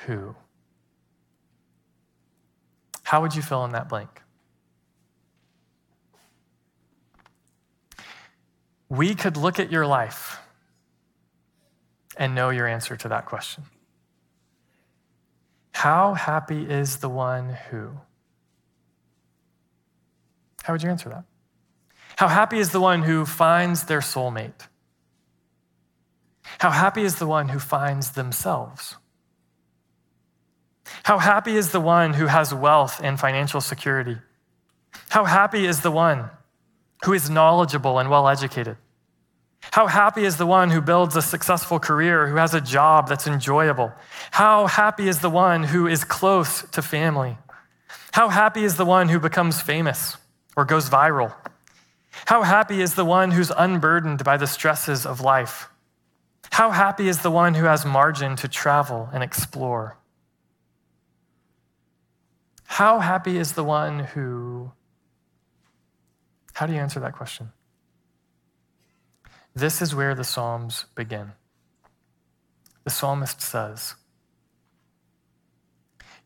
who? 0.01 0.35
How 3.03 3.21
would 3.21 3.35
you 3.35 3.41
fill 3.41 3.65
in 3.65 3.71
that 3.71 3.89
blank? 3.89 4.21
We 8.89 9.15
could 9.15 9.35
look 9.35 9.59
at 9.59 9.71
your 9.71 9.87
life 9.87 10.39
and 12.15 12.35
know 12.35 12.51
your 12.51 12.67
answer 12.67 12.95
to 12.97 13.09
that 13.09 13.25
question. 13.25 13.63
How 15.73 16.13
happy 16.13 16.69
is 16.69 16.97
the 16.97 17.09
one 17.09 17.49
who? 17.69 17.91
How 20.67 20.73
would 20.73 20.83
you 20.83 20.89
answer 20.89 21.07
that? 21.07 21.23
How 22.17 22.27
happy 22.27 22.59
is 22.59 22.71
the 22.71 22.81
one 22.81 23.03
who 23.03 23.25
finds 23.25 23.85
their 23.85 24.01
soulmate? 24.01 24.67
How 26.59 26.71
happy 26.71 27.03
is 27.03 27.15
the 27.15 27.25
one 27.25 27.47
who 27.47 27.57
finds 27.57 28.11
themselves? 28.11 28.97
How 31.03 31.19
happy 31.19 31.55
is 31.55 31.71
the 31.71 31.79
one 31.79 32.15
who 32.15 32.25
has 32.25 32.53
wealth 32.53 32.99
and 33.01 33.17
financial 33.17 33.61
security? 33.61 34.17
How 35.07 35.23
happy 35.23 35.65
is 35.65 35.79
the 35.79 35.91
one 35.91 36.31
who 37.05 37.13
is 37.13 37.29
knowledgeable 37.29 37.97
and 37.97 38.09
well 38.09 38.27
educated? 38.27 38.75
How 39.71 39.87
happy 39.87 40.25
is 40.25 40.35
the 40.35 40.45
one 40.45 40.69
who 40.69 40.81
builds 40.81 41.15
a 41.15 41.21
successful 41.21 41.79
career, 41.79 42.27
who 42.27 42.35
has 42.35 42.53
a 42.53 42.59
job 42.59 43.07
that's 43.07 43.25
enjoyable? 43.25 43.93
How 44.31 44.67
happy 44.67 45.07
is 45.07 45.19
the 45.19 45.29
one 45.29 45.63
who 45.63 45.87
is 45.87 46.03
close 46.03 46.63
to 46.71 46.81
family? 46.81 47.37
How 48.11 48.27
happy 48.27 48.65
is 48.65 48.75
the 48.75 48.83
one 48.83 49.07
who 49.07 49.21
becomes 49.21 49.61
famous 49.61 50.17
or 50.57 50.65
goes 50.65 50.89
viral? 50.89 51.33
How 52.25 52.43
happy 52.43 52.81
is 52.81 52.95
the 52.95 53.05
one 53.05 53.31
who's 53.31 53.51
unburdened 53.55 54.25
by 54.25 54.35
the 54.35 54.47
stresses 54.47 55.05
of 55.05 55.21
life? 55.21 55.69
How 56.51 56.71
happy 56.71 57.07
is 57.07 57.21
the 57.21 57.31
one 57.31 57.53
who 57.53 57.65
has 57.65 57.85
margin 57.85 58.35
to 58.37 58.49
travel 58.49 59.09
and 59.13 59.23
explore? 59.23 59.95
How 62.65 62.99
happy 62.99 63.37
is 63.37 63.53
the 63.53 63.63
one 63.63 63.99
who. 63.99 64.71
How 66.53 66.65
do 66.65 66.73
you 66.73 66.79
answer 66.79 66.99
that 66.99 67.13
question? 67.13 67.53
This 69.55 69.81
is 69.81 69.95
where 69.95 70.13
the 70.13 70.23
Psalms 70.23 70.85
begin. 70.95 71.33
The 72.83 72.89
psalmist 72.91 73.41
says, 73.41 73.95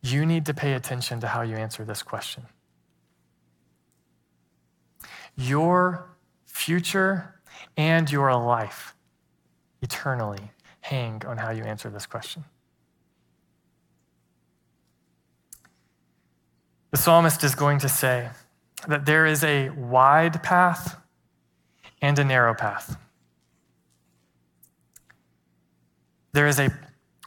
You 0.01 0.25
need 0.25 0.45
to 0.45 0.53
pay 0.53 0.73
attention 0.73 1.19
to 1.21 1.27
how 1.27 1.41
you 1.41 1.55
answer 1.55 1.83
this 1.83 2.03
question. 2.03 2.43
Your 5.35 6.15
future 6.45 7.41
and 7.77 8.11
your 8.11 8.35
life 8.35 8.95
eternally 9.81 10.51
hang 10.81 11.23
on 11.25 11.37
how 11.37 11.51
you 11.51 11.63
answer 11.63 11.89
this 11.89 12.05
question. 12.05 12.43
The 16.91 16.97
psalmist 16.97 17.43
is 17.43 17.55
going 17.55 17.79
to 17.79 17.89
say 17.89 18.29
that 18.87 19.05
there 19.05 19.25
is 19.25 19.43
a 19.43 19.69
wide 19.69 20.43
path 20.43 20.97
and 22.01 22.17
a 22.19 22.23
narrow 22.23 22.53
path. 22.53 22.97
There 26.33 26.47
is 26.47 26.59
a 26.59 26.69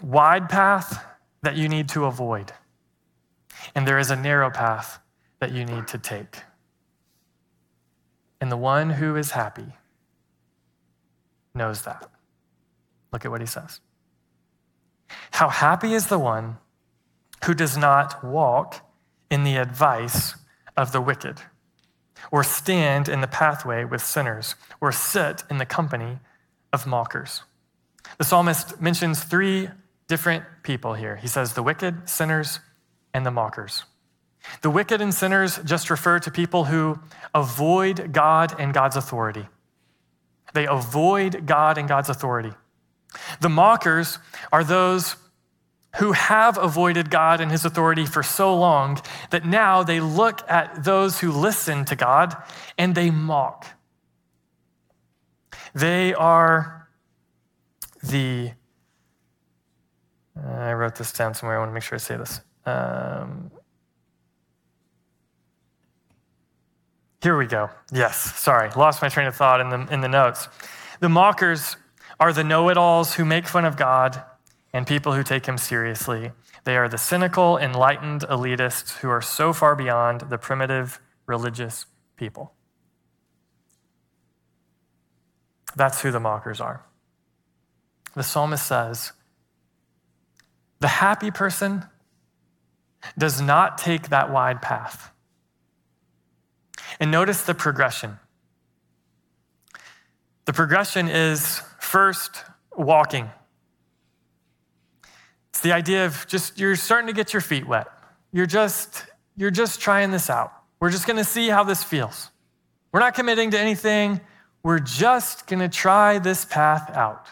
wide 0.03 0.49
path 0.49 1.05
that 1.43 1.57
you 1.57 1.69
need 1.69 1.89
to 1.91 2.05
avoid, 2.05 2.53
and 3.75 3.87
there 3.87 3.99
is 3.99 4.11
a 4.11 4.17
narrow 4.17 4.51
path 4.51 4.99
that 5.41 5.53
you 5.53 5.65
need 5.65 5.87
to 5.89 5.99
take. 5.99 6.39
And 8.41 8.51
the 8.51 8.57
one 8.57 8.91
who 8.91 9.17
is 9.17 9.33
happy 9.33 9.67
knows 11.55 11.83
that. 11.83 12.11
Look 13.13 13.25
at 13.25 13.31
what 13.31 13.41
he 13.41 13.47
says. 13.47 13.81
How 15.33 15.49
happy 15.49 15.95
is 15.95 16.09
the 16.09 16.19
one 16.19 16.59
who 17.45 17.55
does 17.55 17.77
not 17.77 18.25
walk 18.25 18.81
in 19.31 19.45
the 19.45 19.57
advice 19.57 20.35
of 20.77 20.93
the 20.93 21.01
wicked, 21.01 21.41
or 22.31 22.43
stand 22.43 23.09
in 23.09 23.21
the 23.21 23.27
pathway 23.27 23.85
with 23.85 24.03
sinners, 24.03 24.55
or 24.81 24.91
sit 24.91 25.45
in 25.51 25.59
the 25.59 25.67
company 25.67 26.19
of 26.73 26.87
mockers. 26.87 27.43
The 28.19 28.25
psalmist 28.25 28.81
mentions 28.81 29.23
three 29.23 29.69
different 30.09 30.45
people 30.63 30.95
here. 30.95 31.17
He 31.17 31.29
says 31.29 31.55
the 31.55 31.63
wicked, 31.63 32.09
sinners, 32.09 32.61
and 33.13 33.25
the 33.25 33.31
mockers. 33.31 33.85
The 34.63 34.71
wicked 34.71 35.01
and 35.01 35.13
sinners 35.13 35.59
just 35.65 35.91
refer 35.91 36.19
to 36.21 36.31
people 36.31 36.65
who 36.65 36.99
avoid 37.35 38.13
God 38.13 38.55
and 38.59 38.73
God's 38.73 38.97
authority. 38.97 39.47
They 40.53 40.67
avoid 40.67 41.47
God 41.47 41.79
and 41.79 41.89
God's 41.89 42.09
authority. 42.09 42.53
The 43.41 43.49
mockers 43.49 44.19
are 44.53 44.65
those 44.65 45.17
who 45.97 46.13
have 46.13 46.59
avoided 46.59 47.11
God 47.11 47.41
and 47.41 47.51
his 47.51 47.65
authority 47.65 48.05
for 48.05 48.23
so 48.23 48.57
long 48.57 49.01
that 49.31 49.45
now 49.45 49.83
they 49.83 50.01
look 50.01 50.49
at 50.51 50.85
those 50.85 51.21
who 51.21 51.31
listen 51.31 51.85
to 51.85 51.97
God 51.97 52.37
and 52.77 52.95
they 52.95 53.11
mock. 53.11 53.67
They 55.75 56.15
are 56.15 56.89
the, 58.03 58.53
uh, 60.37 60.49
I 60.49 60.73
wrote 60.73 60.97
this 60.97 61.13
down 61.13 61.35
somewhere. 61.35 61.57
I 61.57 61.61
want 61.61 61.71
to 61.71 61.75
make 61.75 61.83
sure 61.83 61.97
I 61.97 61.99
say 61.99 62.17
this. 62.17 62.41
Um, 62.67 63.51
here 67.25 67.39
we 67.39 67.47
go. 67.47 67.71
Yes, 67.91 68.39
sorry, 68.39 68.71
lost 68.77 69.01
my 69.01 69.09
train 69.09 69.27
of 69.27 69.35
thought 69.35 69.59
in 69.63 69.71
the, 69.71 69.87
in 69.91 70.03
the 70.03 70.09
notes. 70.09 70.47
The 71.01 71.09
mockers 71.09 71.79
are 72.21 72.35
the 72.35 72.45
know 72.45 72.69
it 72.69 72.77
alls 72.77 73.15
who 73.15 73.25
make 73.25 73.49
fun 73.49 73.65
of 73.65 73.79
God 73.79 74.23
and 74.75 74.87
people 74.87 75.15
who 75.15 75.23
take 75.23 75.47
him 75.47 75.57
seriously. 75.57 76.33
They 76.65 76.77
are 76.77 76.87
the 76.87 76.99
cynical, 76.99 77.57
enlightened 77.57 78.23
elitists 78.23 78.99
who 78.99 79.09
are 79.09 79.23
so 79.23 79.55
far 79.55 79.75
beyond 79.75 80.21
the 80.29 80.37
primitive 80.37 81.01
religious 81.25 81.87
people. 82.17 82.53
That's 85.75 86.03
who 86.03 86.11
the 86.11 86.21
mockers 86.21 86.61
are. 86.61 86.85
The 88.15 88.23
psalmist 88.23 88.67
says, 88.67 89.13
the 90.81 90.89
happy 90.89 91.31
person 91.31 91.87
does 93.17 93.41
not 93.41 93.79
take 93.79 94.11
that 94.11 94.31
wide 94.31 94.61
path. 94.61 95.11
And 97.01 97.11
notice 97.11 97.43
the 97.43 97.55
progression. 97.55 98.19
The 100.45 100.53
progression 100.53 101.09
is 101.09 101.61
first 101.81 102.45
walking. 102.77 103.31
It's 105.51 105.61
the 105.61 105.73
idea 105.73 106.07
of 106.07 106.27
just 106.27 106.59
you're 106.59 106.77
starting 106.77 107.07
to 107.07 107.13
get 107.13 107.33
your 107.33 107.41
feet 107.41 107.67
wet. 107.67 107.87
You're 108.33 108.47
just 108.47 109.07
you're 109.37 109.51
just 109.51 109.81
trying 109.81 110.11
this 110.11 110.29
out. 110.31 110.53
We're 110.81 110.91
just 110.91 111.07
going 111.07 111.17
to 111.17 111.25
see 111.25 111.49
how 111.49 111.65
this 111.65 111.83
feels. 111.83 112.31
We're 112.93 113.01
not 113.01 113.15
committing 113.15 113.51
to 113.53 113.59
anything. 113.59 114.21
We're 114.63 114.79
just 114.79 115.47
going 115.47 115.61
to 115.61 115.69
try 115.69 116.19
this 116.19 116.45
path 116.45 116.91
out. 116.91 117.27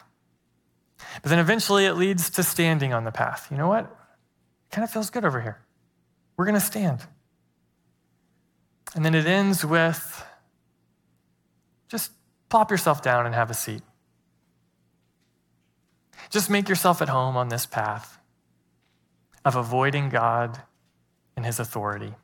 But 1.22 1.28
then 1.30 1.38
eventually 1.38 1.84
it 1.84 1.94
leads 1.94 2.30
to 2.30 2.42
standing 2.42 2.92
on 2.92 3.04
the 3.04 3.12
path. 3.12 3.48
You 3.50 3.56
know 3.56 3.68
what? 3.68 3.84
It 3.84 4.74
kind 4.74 4.84
of 4.84 4.90
feels 4.90 5.10
good 5.10 5.24
over 5.24 5.40
here. 5.40 5.60
We're 6.36 6.46
going 6.46 6.54
to 6.54 6.60
stand. 6.60 7.00
And 8.94 9.04
then 9.04 9.14
it 9.14 9.26
ends 9.26 9.64
with 9.64 10.24
just 11.88 12.10
plop 12.48 12.70
yourself 12.70 13.02
down 13.02 13.26
and 13.26 13.34
have 13.34 13.50
a 13.50 13.54
seat. 13.54 13.82
Just 16.30 16.48
make 16.48 16.68
yourself 16.68 17.02
at 17.02 17.08
home 17.08 17.36
on 17.36 17.48
this 17.48 17.66
path 17.66 18.18
of 19.44 19.56
avoiding 19.56 20.08
God 20.08 20.62
and 21.36 21.44
his 21.44 21.60
authority. 21.60 22.14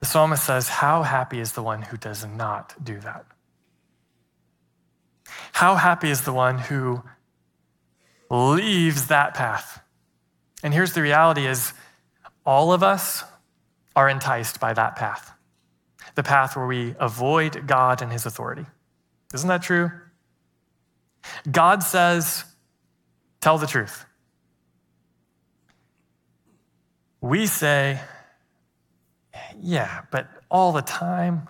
The 0.00 0.06
psalmist 0.06 0.44
says, 0.44 0.68
How 0.68 1.02
happy 1.02 1.40
is 1.40 1.52
the 1.52 1.62
one 1.62 1.82
who 1.82 1.96
does 1.96 2.24
not 2.24 2.74
do 2.82 3.00
that? 3.00 3.24
How 5.52 5.74
happy 5.74 6.10
is 6.10 6.22
the 6.22 6.32
one 6.32 6.58
who 6.58 7.02
leaves 8.30 9.08
that 9.08 9.34
path? 9.34 9.80
And 10.62 10.72
here's 10.72 10.92
the 10.92 11.02
reality 11.02 11.46
is 11.46 11.72
all 12.44 12.72
of 12.72 12.82
us 12.82 13.24
are 13.98 14.08
enticed 14.08 14.60
by 14.60 14.72
that 14.72 14.94
path. 14.94 15.32
The 16.14 16.22
path 16.22 16.54
where 16.54 16.68
we 16.68 16.94
avoid 17.00 17.66
God 17.66 18.00
and 18.00 18.12
his 18.12 18.26
authority. 18.26 18.64
Isn't 19.34 19.48
that 19.48 19.60
true? 19.60 19.90
God 21.50 21.82
says, 21.82 22.44
tell 23.40 23.58
the 23.58 23.66
truth. 23.66 24.06
We 27.20 27.46
say, 27.48 28.00
yeah, 29.60 30.02
but 30.12 30.28
all 30.48 30.70
the 30.70 30.82
time. 30.82 31.48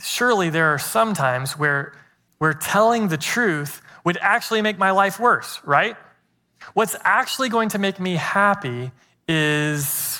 Surely 0.00 0.48
there 0.48 0.68
are 0.72 0.78
some 0.78 1.12
times 1.12 1.58
where, 1.58 1.92
where 2.38 2.54
telling 2.54 3.08
the 3.08 3.18
truth 3.18 3.82
would 4.04 4.16
actually 4.22 4.62
make 4.62 4.78
my 4.78 4.92
life 4.92 5.20
worse, 5.20 5.60
right? 5.64 5.98
What's 6.72 6.96
actually 7.04 7.50
going 7.50 7.68
to 7.68 7.78
make 7.78 8.00
me 8.00 8.14
happy 8.14 8.90
is 9.28 10.11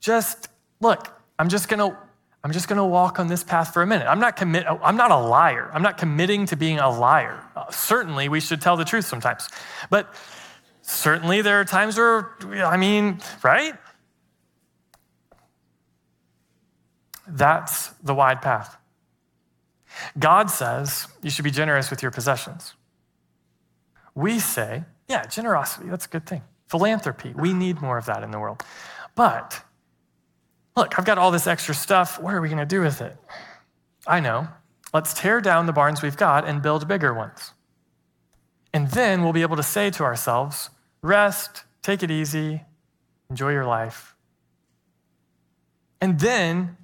just 0.00 0.48
look, 0.80 1.12
I'm 1.38 1.48
just 1.48 1.68
going 1.68 1.90
to 1.90 1.96
I'm 2.42 2.52
just 2.52 2.68
going 2.68 2.78
to 2.78 2.84
walk 2.84 3.20
on 3.20 3.26
this 3.26 3.44
path 3.44 3.74
for 3.74 3.82
a 3.82 3.86
minute. 3.86 4.06
I'm 4.06 4.18
not 4.18 4.36
commit 4.36 4.66
I'm 4.66 4.96
not 4.96 5.10
a 5.10 5.18
liar. 5.18 5.70
I'm 5.72 5.82
not 5.82 5.98
committing 5.98 6.46
to 6.46 6.56
being 6.56 6.78
a 6.78 6.90
liar. 6.90 7.44
Uh, 7.54 7.70
certainly 7.70 8.28
we 8.28 8.40
should 8.40 8.60
tell 8.60 8.76
the 8.76 8.84
truth 8.84 9.04
sometimes. 9.04 9.48
But 9.90 10.14
certainly 10.82 11.42
there 11.42 11.60
are 11.60 11.64
times 11.64 11.98
where 11.98 12.36
I 12.64 12.76
mean, 12.76 13.20
right? 13.42 13.74
That's 17.26 17.88
the 18.02 18.14
wide 18.14 18.42
path. 18.42 18.76
God 20.18 20.50
says 20.50 21.06
you 21.22 21.30
should 21.30 21.44
be 21.44 21.50
generous 21.50 21.90
with 21.90 22.02
your 22.02 22.10
possessions. 22.10 22.74
We 24.14 24.38
say, 24.38 24.84
yeah, 25.08 25.26
generosity, 25.26 25.88
that's 25.88 26.06
a 26.06 26.08
good 26.08 26.26
thing. 26.26 26.42
Philanthropy, 26.68 27.32
we 27.36 27.52
need 27.52 27.80
more 27.80 27.98
of 27.98 28.06
that 28.06 28.22
in 28.22 28.30
the 28.30 28.38
world. 28.38 28.62
But 29.14 29.62
look, 30.76 30.98
I've 30.98 31.04
got 31.04 31.18
all 31.18 31.30
this 31.30 31.46
extra 31.46 31.74
stuff. 31.74 32.20
What 32.20 32.34
are 32.34 32.40
we 32.40 32.48
going 32.48 32.58
to 32.58 32.66
do 32.66 32.80
with 32.80 33.00
it? 33.00 33.16
I 34.06 34.20
know. 34.20 34.48
Let's 34.92 35.14
tear 35.14 35.40
down 35.40 35.66
the 35.66 35.72
barns 35.72 36.02
we've 36.02 36.16
got 36.16 36.46
and 36.46 36.62
build 36.62 36.88
bigger 36.88 37.14
ones. 37.14 37.52
And 38.72 38.90
then 38.90 39.22
we'll 39.22 39.32
be 39.32 39.42
able 39.42 39.56
to 39.56 39.62
say 39.62 39.90
to 39.90 40.04
ourselves, 40.04 40.70
rest, 41.02 41.64
take 41.82 42.02
it 42.02 42.10
easy, 42.10 42.62
enjoy 43.28 43.52
your 43.52 43.66
life. 43.66 44.14
And 46.00 46.18
then 46.18 46.76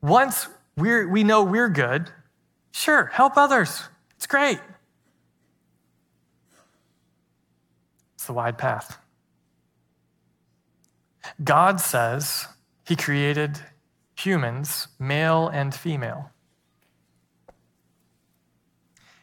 once 0.00 0.48
we're, 0.76 1.08
we 1.08 1.22
know 1.24 1.42
we're 1.42 1.68
good, 1.68 2.10
sure, 2.72 3.06
help 3.06 3.36
others. 3.36 3.82
It's 4.16 4.26
great. 4.26 4.58
It's 8.14 8.26
the 8.26 8.32
wide 8.32 8.58
path. 8.58 8.98
God 11.42 11.80
says 11.80 12.46
he 12.86 12.96
created 12.96 13.58
humans, 14.16 14.88
male 14.98 15.48
and 15.48 15.74
female. 15.74 16.30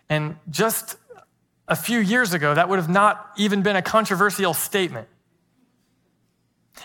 And 0.09 0.35
just 0.49 0.97
a 1.67 1.75
few 1.75 1.99
years 1.99 2.33
ago, 2.33 2.53
that 2.53 2.67
would 2.67 2.79
have 2.79 2.89
not 2.89 3.31
even 3.37 3.61
been 3.61 3.75
a 3.75 3.81
controversial 3.81 4.53
statement. 4.53 5.07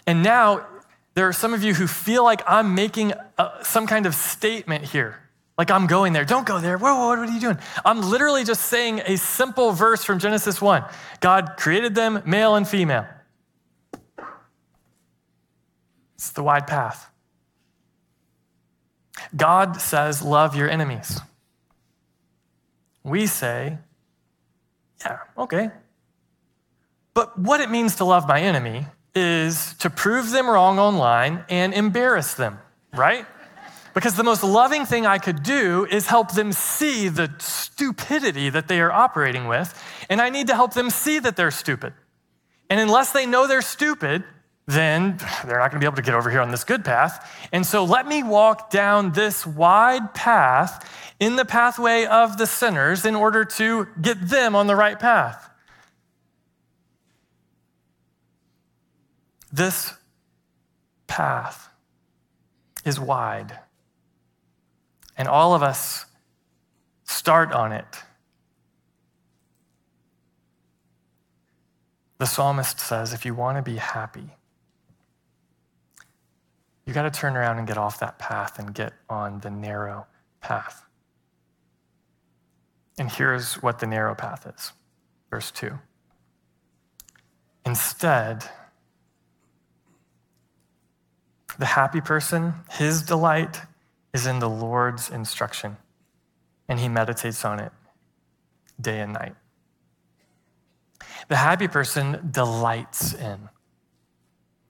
And 0.06 0.22
now 0.22 0.66
there 1.14 1.26
are 1.26 1.32
some 1.32 1.54
of 1.54 1.64
you 1.64 1.74
who 1.74 1.86
feel 1.86 2.22
like 2.22 2.42
I'm 2.46 2.74
making 2.74 3.14
a, 3.38 3.50
some 3.62 3.86
kind 3.86 4.06
of 4.06 4.14
statement 4.14 4.84
here. 4.84 5.18
Like 5.58 5.70
I'm 5.70 5.86
going 5.86 6.12
there. 6.12 6.24
Don't 6.24 6.46
go 6.46 6.60
there. 6.60 6.76
Whoa, 6.76 6.94
whoa, 6.94 7.08
what 7.08 7.18
are 7.18 7.32
you 7.32 7.40
doing? 7.40 7.58
I'm 7.84 8.02
literally 8.02 8.44
just 8.44 8.66
saying 8.66 9.00
a 9.06 9.16
simple 9.16 9.72
verse 9.72 10.04
from 10.04 10.18
Genesis 10.18 10.60
1. 10.60 10.84
God 11.20 11.54
created 11.56 11.94
them 11.94 12.22
male 12.26 12.54
and 12.54 12.68
female. 12.68 13.06
It's 16.16 16.30
the 16.30 16.42
wide 16.42 16.66
path. 16.66 17.10
God 19.34 19.80
says, 19.80 20.22
love 20.22 20.56
your 20.56 20.68
enemies. 20.68 21.20
We 23.02 23.26
say, 23.26 23.78
yeah, 25.00 25.18
okay. 25.38 25.70
But 27.14 27.38
what 27.38 27.60
it 27.60 27.70
means 27.70 27.96
to 27.96 28.04
love 28.04 28.26
my 28.26 28.40
enemy 28.40 28.86
is 29.14 29.74
to 29.78 29.88
prove 29.88 30.30
them 30.30 30.48
wrong 30.48 30.78
online 30.78 31.44
and 31.48 31.72
embarrass 31.72 32.34
them, 32.34 32.58
right? 32.92 33.24
Because 33.94 34.14
the 34.14 34.24
most 34.24 34.44
loving 34.44 34.84
thing 34.84 35.06
I 35.06 35.16
could 35.18 35.42
do 35.42 35.86
is 35.90 36.06
help 36.06 36.32
them 36.32 36.52
see 36.52 37.08
the 37.08 37.32
stupidity 37.38 38.50
that 38.50 38.68
they 38.68 38.80
are 38.80 38.92
operating 38.92 39.48
with, 39.48 39.72
and 40.10 40.20
I 40.20 40.28
need 40.28 40.48
to 40.48 40.54
help 40.54 40.74
them 40.74 40.90
see 40.90 41.18
that 41.18 41.36
they're 41.36 41.50
stupid. 41.50 41.94
And 42.68 42.78
unless 42.78 43.12
they 43.12 43.24
know 43.24 43.46
they're 43.46 43.62
stupid, 43.62 44.24
then 44.66 45.16
they're 45.44 45.58
not 45.58 45.70
going 45.70 45.80
to 45.80 45.84
be 45.84 45.86
able 45.86 45.96
to 45.96 46.02
get 46.02 46.14
over 46.14 46.28
here 46.28 46.40
on 46.40 46.50
this 46.50 46.64
good 46.64 46.84
path. 46.84 47.48
And 47.52 47.64
so 47.64 47.84
let 47.84 48.06
me 48.06 48.24
walk 48.24 48.70
down 48.70 49.12
this 49.12 49.46
wide 49.46 50.12
path 50.12 50.90
in 51.20 51.36
the 51.36 51.44
pathway 51.44 52.04
of 52.04 52.36
the 52.36 52.46
sinners 52.46 53.04
in 53.04 53.14
order 53.14 53.44
to 53.44 53.86
get 54.00 54.28
them 54.28 54.56
on 54.56 54.66
the 54.66 54.74
right 54.74 54.98
path. 54.98 55.48
This 59.52 59.94
path 61.06 61.68
is 62.84 63.00
wide, 63.00 63.58
and 65.16 65.28
all 65.28 65.54
of 65.54 65.62
us 65.62 66.04
start 67.04 67.52
on 67.52 67.72
it. 67.72 67.86
The 72.18 72.26
psalmist 72.26 72.80
says 72.80 73.12
if 73.12 73.24
you 73.24 73.34
want 73.34 73.56
to 73.56 73.62
be 73.62 73.76
happy, 73.76 74.30
you 76.86 76.94
got 76.94 77.02
to 77.02 77.10
turn 77.10 77.36
around 77.36 77.58
and 77.58 77.66
get 77.66 77.76
off 77.76 77.98
that 77.98 78.18
path 78.18 78.58
and 78.58 78.72
get 78.72 78.92
on 79.10 79.40
the 79.40 79.50
narrow 79.50 80.06
path. 80.40 80.84
And 82.98 83.10
here's 83.10 83.54
what 83.54 83.80
the 83.80 83.86
narrow 83.86 84.14
path 84.14 84.46
is. 84.46 84.72
Verse 85.28 85.50
2. 85.50 85.72
Instead, 87.66 88.44
the 91.58 91.66
happy 91.66 92.00
person, 92.00 92.54
his 92.70 93.02
delight 93.02 93.60
is 94.14 94.26
in 94.26 94.38
the 94.38 94.48
Lord's 94.48 95.10
instruction, 95.10 95.76
and 96.68 96.78
he 96.78 96.88
meditates 96.88 97.44
on 97.44 97.58
it 97.58 97.72
day 98.80 99.00
and 99.00 99.12
night. 99.12 99.34
The 101.28 101.36
happy 101.36 101.66
person 101.66 102.28
delights 102.30 103.12
in. 103.14 103.48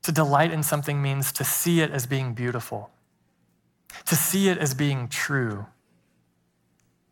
To 0.07 0.13
delight 0.13 0.53
in 0.53 0.63
something 0.63 1.03
means 1.03 1.33
to 1.33 1.43
see 1.43 1.81
it 1.81 1.91
as 1.91 2.07
being 2.07 2.33
beautiful, 2.33 2.91
to 4.05 4.15
see 4.15 4.49
it 4.49 4.57
as 4.57 4.73
being 4.73 5.09
true, 5.09 5.67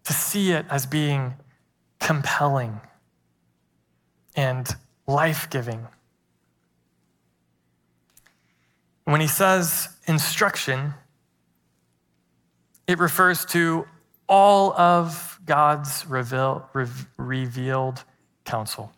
to 0.04 0.12
see 0.12 0.52
it 0.52 0.64
as 0.70 0.86
being 0.86 1.34
compelling 1.98 2.80
and 4.36 4.68
life 5.08 5.50
giving. 5.50 5.88
When 9.06 9.20
he 9.20 9.26
says 9.26 9.88
instruction, 10.06 10.94
it 12.86 13.00
refers 13.00 13.44
to 13.46 13.88
all 14.28 14.72
of 14.74 15.40
God's 15.44 16.06
reveal, 16.06 16.70
re- 16.72 16.86
revealed 17.16 18.04
counsel, 18.44 18.92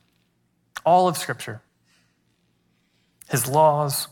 all 0.84 1.08
of 1.08 1.16
Scripture, 1.16 1.62
his 3.28 3.48
laws, 3.48 4.08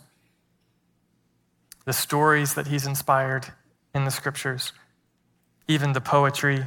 the 1.84 1.92
stories 1.92 2.54
that 2.54 2.66
he's 2.66 2.86
inspired 2.86 3.46
in 3.94 4.04
the 4.04 4.10
Scriptures, 4.10 4.72
even 5.68 5.92
the 5.92 6.00
poetry. 6.00 6.64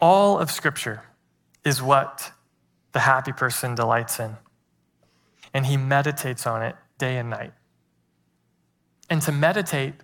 All 0.00 0.38
of 0.38 0.50
Scripture 0.50 1.02
is 1.64 1.82
what 1.82 2.32
the 2.92 3.00
happy 3.00 3.32
person 3.32 3.74
delights 3.74 4.18
in 4.18 4.36
and 5.52 5.66
he 5.66 5.76
meditates 5.76 6.46
on 6.46 6.62
it 6.62 6.76
day 6.98 7.16
and 7.16 7.30
night. 7.30 7.52
And 9.08 9.20
to 9.22 9.32
meditate, 9.32 9.94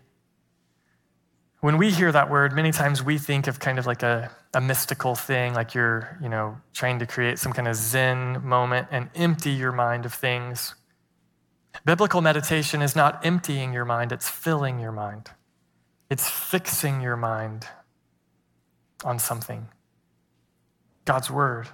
when 1.61 1.79
we 1.79 1.91
hear 1.91 2.13
that 2.13 2.31
word, 2.31 2.53
many 2.53 2.71
times 2.71 3.03
we 3.03 3.19
think 3.19 3.47
of 3.47 3.59
kind 3.59 3.79
of 3.79 3.87
like 3.87 4.03
a, 4.03 4.31
a 4.55 4.61
mystical 4.61 5.15
thing, 5.15 5.55
like 5.55 5.75
you're, 5.75 6.19
you 6.23 6.29
know, 6.29 6.57
trying 6.75 6.99
to 6.99 7.07
create 7.07 7.39
some 7.39 7.53
kind 7.53 7.67
of 7.67 7.75
Zen 7.75 8.47
moment 8.47 8.89
and 8.91 9.09
empty 9.15 9.51
your 9.51 9.73
mind 9.73 10.05
of 10.05 10.13
things. 10.13 10.75
Biblical 11.85 12.21
meditation 12.21 12.83
is 12.83 12.95
not 12.95 13.25
emptying 13.25 13.73
your 13.73 13.85
mind, 13.85 14.13
it's 14.13 14.29
filling 14.29 14.79
your 14.79 14.93
mind. 14.93 15.31
It's 16.09 16.29
fixing 16.29 17.01
your 17.01 17.17
mind 17.17 17.67
on 19.05 19.19
something 19.19 19.69
God's 21.05 21.31
Word. 21.31 21.69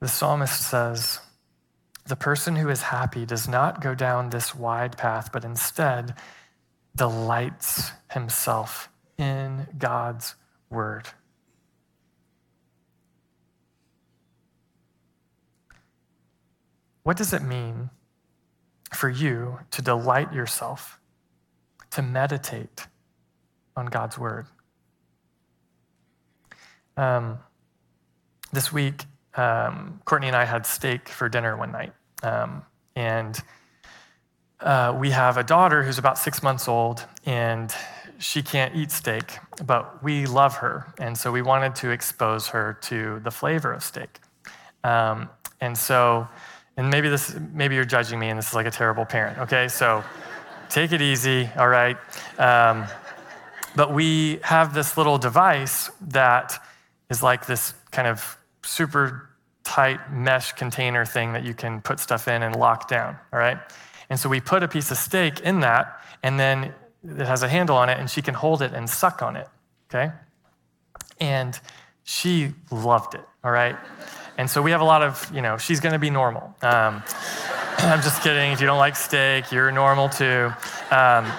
The 0.00 0.08
psalmist 0.08 0.60
says, 0.60 1.20
The 2.08 2.16
person 2.16 2.56
who 2.56 2.70
is 2.70 2.80
happy 2.80 3.26
does 3.26 3.46
not 3.46 3.82
go 3.82 3.94
down 3.94 4.30
this 4.30 4.54
wide 4.54 4.96
path, 4.96 5.30
but 5.30 5.44
instead 5.44 6.14
delights 6.96 7.92
himself 8.10 8.88
in 9.18 9.68
God's 9.76 10.34
Word. 10.70 11.08
What 17.02 17.18
does 17.18 17.34
it 17.34 17.42
mean 17.42 17.90
for 18.92 19.10
you 19.10 19.60
to 19.70 19.82
delight 19.82 20.32
yourself, 20.32 20.98
to 21.90 22.02
meditate 22.02 22.86
on 23.76 23.86
God's 23.86 24.18
word? 24.18 24.46
Um, 26.96 27.38
this 28.52 28.72
week, 28.72 29.04
um, 29.34 30.00
Courtney 30.04 30.26
and 30.26 30.36
I 30.36 30.44
had 30.44 30.66
steak 30.66 31.08
for 31.08 31.30
dinner 31.30 31.56
one 31.56 31.72
night. 31.72 31.94
Um, 32.22 32.62
and 32.96 33.38
uh, 34.60 34.96
we 34.98 35.10
have 35.10 35.36
a 35.36 35.44
daughter 35.44 35.82
who's 35.82 35.98
about 35.98 36.18
six 36.18 36.42
months 36.42 36.68
old, 36.68 37.04
and 37.24 37.72
she 38.18 38.42
can't 38.42 38.74
eat 38.74 38.90
steak, 38.90 39.38
but 39.64 40.02
we 40.02 40.26
love 40.26 40.56
her. 40.56 40.92
And 40.98 41.16
so 41.16 41.30
we 41.30 41.42
wanted 41.42 41.74
to 41.76 41.90
expose 41.90 42.48
her 42.48 42.78
to 42.82 43.20
the 43.20 43.30
flavor 43.30 43.72
of 43.72 43.82
steak. 43.82 44.18
Um, 44.82 45.28
and 45.60 45.76
so 45.76 46.28
and 46.78 46.90
maybe 46.90 47.08
this, 47.08 47.36
maybe 47.52 47.74
you're 47.74 47.84
judging 47.84 48.20
me, 48.20 48.28
and 48.28 48.38
this 48.38 48.50
is 48.50 48.54
like 48.54 48.66
a 48.66 48.70
terrible 48.70 49.04
parent. 49.04 49.38
Okay, 49.38 49.66
so 49.66 50.04
take 50.70 50.92
it 50.92 51.02
easy. 51.02 51.50
All 51.58 51.68
right. 51.68 51.96
Um, 52.38 52.86
but 53.74 53.92
we 53.92 54.38
have 54.44 54.72
this 54.72 54.96
little 54.96 55.18
device 55.18 55.90
that 56.00 56.64
is 57.10 57.20
like 57.20 57.46
this 57.46 57.74
kind 57.90 58.06
of 58.06 58.38
super 58.62 59.27
tight 59.68 60.10
mesh 60.10 60.52
container 60.52 61.04
thing 61.04 61.34
that 61.34 61.44
you 61.44 61.52
can 61.52 61.82
put 61.82 62.00
stuff 62.00 62.26
in 62.26 62.42
and 62.42 62.56
lock 62.56 62.88
down. 62.88 63.14
All 63.34 63.38
right. 63.38 63.58
And 64.08 64.18
so 64.18 64.26
we 64.30 64.40
put 64.40 64.62
a 64.62 64.68
piece 64.68 64.90
of 64.90 64.96
steak 64.96 65.40
in 65.40 65.60
that, 65.60 66.00
and 66.22 66.40
then 66.40 66.72
it 67.04 67.26
has 67.26 67.42
a 67.42 67.48
handle 67.48 67.76
on 67.76 67.90
it, 67.90 67.98
and 68.00 68.08
she 68.08 68.22
can 68.22 68.32
hold 68.32 68.62
it 68.62 68.72
and 68.72 68.88
suck 68.88 69.22
on 69.22 69.36
it. 69.36 69.46
Okay. 69.90 70.10
And 71.20 71.60
she 72.02 72.54
loved 72.70 73.14
it. 73.14 73.24
All 73.44 73.50
right. 73.50 73.76
And 74.38 74.48
so 74.48 74.62
we 74.62 74.70
have 74.70 74.80
a 74.80 74.84
lot 74.84 75.02
of, 75.02 75.30
you 75.34 75.42
know, 75.42 75.58
she's 75.58 75.80
to 75.80 75.98
be 75.98 76.10
normal. 76.10 76.54
Um, 76.62 77.02
I'm 77.78 78.00
just 78.00 78.22
kidding. 78.22 78.50
If 78.52 78.60
you 78.62 78.66
don't 78.66 78.78
like 78.78 78.96
steak, 78.96 79.52
you're 79.52 79.70
normal 79.70 80.08
too. 80.08 80.50
Um, 80.90 81.30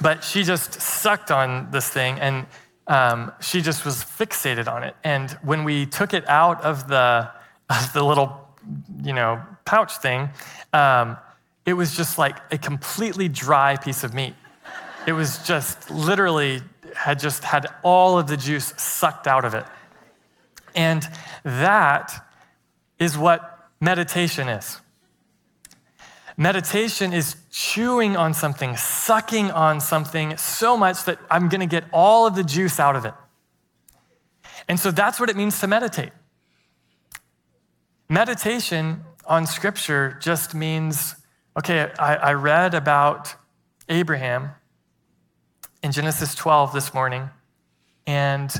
but 0.00 0.24
she 0.24 0.44
just 0.44 0.80
sucked 0.80 1.30
on 1.30 1.70
this 1.70 1.90
thing 1.90 2.18
and 2.20 2.46
um, 2.88 3.32
she 3.40 3.60
just 3.60 3.84
was 3.84 3.96
fixated 3.96 4.66
on 4.66 4.82
it. 4.82 4.96
And 5.04 5.30
when 5.42 5.64
we 5.64 5.86
took 5.86 6.14
it 6.14 6.28
out 6.28 6.62
of 6.62 6.88
the, 6.88 7.30
of 7.70 7.92
the 7.92 8.02
little, 8.02 8.48
you 9.02 9.12
know, 9.12 9.40
pouch 9.64 9.98
thing, 9.98 10.30
um, 10.72 11.16
it 11.66 11.74
was 11.74 11.96
just 11.96 12.18
like 12.18 12.38
a 12.50 12.58
completely 12.58 13.28
dry 13.28 13.76
piece 13.76 14.02
of 14.02 14.14
meat. 14.14 14.34
It 15.06 15.12
was 15.12 15.38
just 15.46 15.90
literally 15.90 16.62
had 16.96 17.18
just 17.18 17.44
had 17.44 17.66
all 17.82 18.18
of 18.18 18.26
the 18.26 18.36
juice 18.36 18.72
sucked 18.76 19.26
out 19.26 19.44
of 19.44 19.54
it. 19.54 19.64
And 20.74 21.06
that 21.44 22.26
is 22.98 23.16
what 23.16 23.68
meditation 23.80 24.48
is. 24.48 24.80
Meditation 26.40 27.12
is 27.12 27.34
chewing 27.50 28.16
on 28.16 28.32
something, 28.32 28.76
sucking 28.76 29.50
on 29.50 29.80
something 29.80 30.36
so 30.36 30.76
much 30.76 31.02
that 31.02 31.18
I'm 31.28 31.48
going 31.48 31.62
to 31.62 31.66
get 31.66 31.82
all 31.92 32.28
of 32.28 32.36
the 32.36 32.44
juice 32.44 32.78
out 32.78 32.94
of 32.94 33.04
it. 33.04 33.12
And 34.68 34.78
so 34.78 34.92
that's 34.92 35.18
what 35.18 35.30
it 35.30 35.36
means 35.36 35.58
to 35.58 35.66
meditate. 35.66 36.12
Meditation 38.08 39.02
on 39.26 39.48
scripture 39.48 40.16
just 40.20 40.54
means 40.54 41.16
okay, 41.58 41.90
I, 41.98 42.14
I 42.14 42.32
read 42.34 42.72
about 42.72 43.34
Abraham 43.88 44.50
in 45.82 45.90
Genesis 45.90 46.36
12 46.36 46.72
this 46.72 46.94
morning, 46.94 47.30
and 48.06 48.54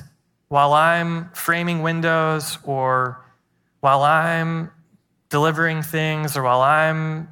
while 0.48 0.72
I'm 0.72 1.30
framing 1.30 1.82
windows 1.82 2.58
or 2.64 3.24
while 3.78 4.02
I'm 4.02 4.72
delivering 5.28 5.82
things 5.84 6.36
or 6.36 6.42
while 6.42 6.60
I'm 6.60 7.28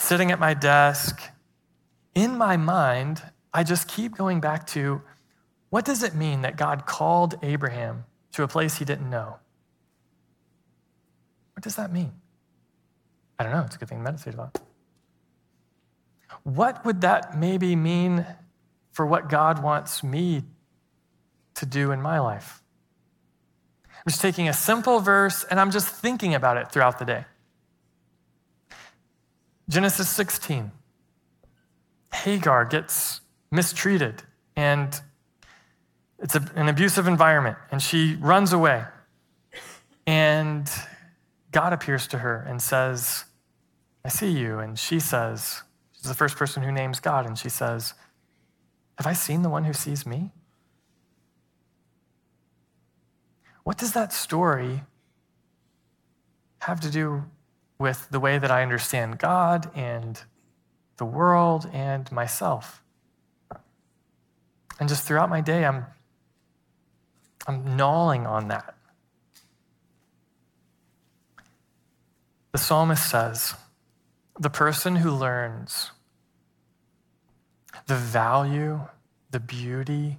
sitting 0.00 0.30
at 0.30 0.38
my 0.38 0.54
desk, 0.54 1.20
in 2.14 2.36
my 2.36 2.56
mind, 2.56 3.22
I 3.52 3.64
just 3.64 3.88
keep 3.88 4.16
going 4.16 4.40
back 4.40 4.66
to 4.68 5.02
what 5.70 5.84
does 5.84 6.02
it 6.02 6.14
mean 6.14 6.42
that 6.42 6.56
God 6.56 6.86
called 6.86 7.36
Abraham 7.42 8.04
to 8.32 8.42
a 8.42 8.48
place 8.48 8.78
he 8.78 8.84
didn't 8.84 9.08
know? 9.08 9.36
What 11.54 11.62
does 11.62 11.76
that 11.76 11.92
mean? 11.92 12.12
I 13.38 13.44
don't 13.44 13.52
know. 13.52 13.62
It's 13.62 13.76
a 13.76 13.78
good 13.78 13.88
thing 13.88 13.98
to 13.98 14.04
meditate 14.04 14.34
about. 14.34 14.58
What 16.42 16.84
would 16.84 17.02
that 17.02 17.38
maybe 17.38 17.76
mean 17.76 18.26
for 18.92 19.06
what 19.06 19.28
God 19.28 19.62
wants 19.62 20.02
me 20.02 20.42
to 21.54 21.66
do 21.66 21.92
in 21.92 22.00
my 22.00 22.18
life. 22.18 22.62
I'm 23.94 24.10
just 24.10 24.22
taking 24.22 24.48
a 24.48 24.52
simple 24.52 25.00
verse 25.00 25.44
and 25.44 25.60
I'm 25.60 25.70
just 25.70 25.88
thinking 25.88 26.34
about 26.34 26.56
it 26.56 26.72
throughout 26.72 26.98
the 26.98 27.04
day. 27.04 27.24
Genesis 29.70 30.08
16. 30.10 30.72
Hagar 32.12 32.64
gets 32.64 33.20
mistreated 33.52 34.24
and 34.56 35.00
it's 36.18 36.34
a, 36.34 36.44
an 36.56 36.68
abusive 36.68 37.06
environment 37.06 37.56
and 37.70 37.80
she 37.80 38.16
runs 38.16 38.52
away. 38.52 38.82
And 40.08 40.68
God 41.52 41.72
appears 41.72 42.08
to 42.08 42.18
her 42.18 42.44
and 42.48 42.60
says, 42.60 43.24
I 44.04 44.08
see 44.08 44.32
you. 44.32 44.58
And 44.58 44.76
she 44.76 44.98
says, 44.98 45.62
She's 45.92 46.08
the 46.08 46.14
first 46.14 46.36
person 46.36 46.62
who 46.62 46.72
names 46.72 46.98
God, 46.98 47.26
and 47.26 47.38
she 47.38 47.50
says, 47.50 47.94
Have 48.96 49.06
I 49.06 49.12
seen 49.12 49.42
the 49.42 49.50
one 49.50 49.64
who 49.64 49.74
sees 49.74 50.06
me? 50.06 50.30
What 53.62 53.76
does 53.76 53.92
that 53.92 54.12
story 54.12 54.82
have 56.60 56.80
to 56.80 56.90
do 56.90 57.24
with 57.80 58.08
the 58.10 58.20
way 58.20 58.38
that 58.38 58.50
I 58.50 58.62
understand 58.62 59.18
God 59.18 59.70
and 59.74 60.22
the 60.98 61.04
world 61.04 61.68
and 61.72 62.10
myself? 62.12 62.82
And 64.78 64.88
just 64.88 65.04
throughout 65.04 65.28
my 65.28 65.40
day, 65.40 65.64
I'm, 65.64 65.86
I'm 67.48 67.76
gnawing 67.76 68.26
on 68.26 68.48
that. 68.48 68.76
The 72.52 72.58
psalmist 72.58 73.10
says, 73.10 73.54
the 74.38 74.50
person 74.50 74.96
who 74.96 75.10
learns 75.10 75.90
the 77.86 77.96
value, 77.96 78.80
the 79.30 79.40
beauty, 79.40 80.18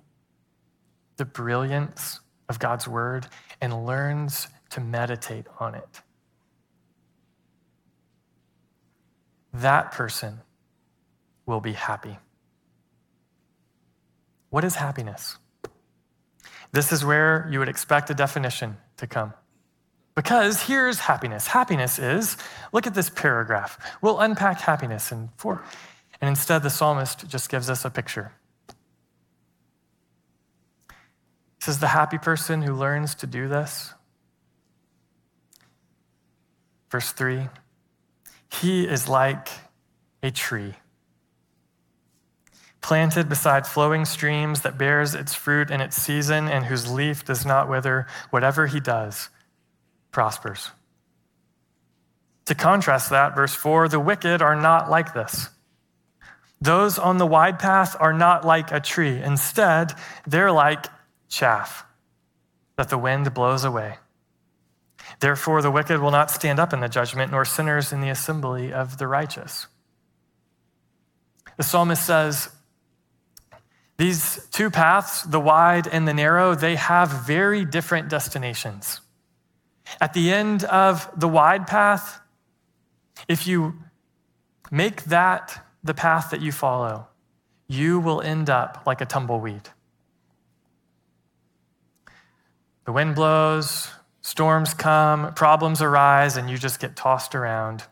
the 1.17 1.26
brilliance 1.26 2.19
of 2.50 2.60
God's 2.60 2.88
word 2.88 3.28
and 3.62 3.86
learns 3.86 4.47
to 4.71 4.82
meditate 4.82 5.45
on 5.60 5.76
it. 5.76 6.02
That 9.54 9.91
person 9.91 10.41
will 11.45 11.60
be 11.60 11.74
happy. 11.74 12.18
What 14.49 14.64
is 14.64 14.76
happiness? 14.76 15.38
This 16.72 16.91
is 16.91 17.04
where 17.04 17.47
you 17.52 17.60
would 17.60 17.70
expect 17.70 18.10
a 18.10 18.14
definition 18.14 18.78
to 18.97 19.08
come. 19.08 19.34
Because 20.16 20.64
here's 20.64 20.99
happiness. 20.99 21.47
Happiness 21.47 21.99
is, 21.99 22.38
look 22.72 22.86
at 22.86 22.93
this 22.93 23.10
paragraph. 23.10 23.78
We'll 24.02 24.20
unpack 24.20 24.60
happiness 24.60 25.12
in 25.12 25.30
four. 25.38 25.64
And 26.20 26.30
instead, 26.30 26.64
the 26.64 26.70
psalmist 26.70 27.28
just 27.28 27.49
gives 27.49 27.70
us 27.70 27.86
a 27.86 27.89
picture. 27.89 28.34
He 28.70 28.76
says, 31.66 31.80
The 31.80 31.88
happy 31.88 32.18
person 32.18 32.62
who 32.62 32.76
learns 32.76 33.16
to 33.16 33.28
do 33.28 33.47
this. 33.47 33.93
Verse 36.89 37.12
3 37.14 37.47
He 38.52 38.88
is 38.88 39.08
like 39.08 39.49
a 40.22 40.32
tree 40.32 40.76
planted 42.82 43.30
beside 43.30 43.66
flowing 43.66 44.06
streams 44.06 44.62
that 44.62 44.78
bears 44.78 45.14
its 45.16 45.34
fruit 45.34 45.70
in 45.70 45.80
its 45.80 45.95
season 45.95 46.47
and 46.47 46.66
whose 46.66 46.91
leaf 46.91 47.24
does 47.24 47.45
not 47.45 47.70
wither. 47.70 48.08
Whatever 48.32 48.68
he 48.68 48.80
does 48.80 49.30
prospers. 50.12 50.72
To 52.45 52.56
contrast 52.56 53.12
that, 53.12 53.36
verse 53.36 53.54
4 53.54 53.88
the 53.88 53.99
wicked 53.99 54.41
are 54.41 54.60
not 54.60 54.89
like 54.89 55.14
this. 55.14 55.49
Those 56.60 56.99
on 56.99 57.18
the 57.18 57.26
wide 57.26 57.60
path 57.60 57.95
are 57.99 58.14
not 58.14 58.45
like 58.45 58.72
a 58.72 58.80
tree. 58.80 59.22
Instead, 59.22 59.93
they're 60.28 60.52
like 60.52 60.86
chaff 61.30 61.86
that 62.78 62.89
the 62.89 62.97
wind 62.97 63.34
blows 63.34 63.64
away. 63.64 63.97
Therefore, 65.20 65.62
the 65.62 65.72
wicked 65.72 65.99
will 65.99 66.12
not 66.12 66.32
stand 66.32 66.60
up 66.60 66.74
in 66.74 66.80
the 66.80 66.89
judgment, 66.89 67.32
nor 67.32 67.45
sinners 67.45 67.93
in 67.93 68.02
the 68.02 68.10
assembly 68.10 68.74
of 68.74 68.97
the 68.97 69.08
righteous. 69.08 69.68
The 71.58 71.64
psalmist 71.64 72.06
says, 72.06 72.49
These 73.97 74.47
two 74.52 74.70
paths, 74.70 75.24
the 75.24 75.39
wide 75.39 75.88
and 75.88 76.08
the 76.08 76.14
narrow, 76.14 76.56
they 76.56 76.76
have 76.76 77.10
very 77.26 77.66
different 77.66 78.10
destinations. 78.10 79.02
At 79.99 80.14
the 80.14 80.32
end 80.32 80.64
of 80.64 81.10
the 81.20 81.28
wide 81.28 81.68
path, 81.68 82.20
if 83.28 83.45
you 83.45 83.76
make 84.72 85.04
that 85.06 85.66
the 85.84 85.93
path 85.93 86.32
that 86.32 86.41
you 86.41 86.52
follow, 86.52 87.08
you 87.68 87.99
will 87.99 88.22
end 88.22 88.49
up 88.49 88.84
like 88.86 89.02
a 89.02 89.06
tumbleweed. 89.06 89.70
The 92.86 92.91
wind 92.91 93.16
blows, 93.16 93.89
storms 94.22 94.74
come, 94.74 95.34
problems 95.34 95.82
arise, 95.82 96.38
and 96.38 96.49
you 96.49 96.57
just 96.57 96.80
get 96.80 96.95
tossed 96.95 97.36
around. 97.36 97.84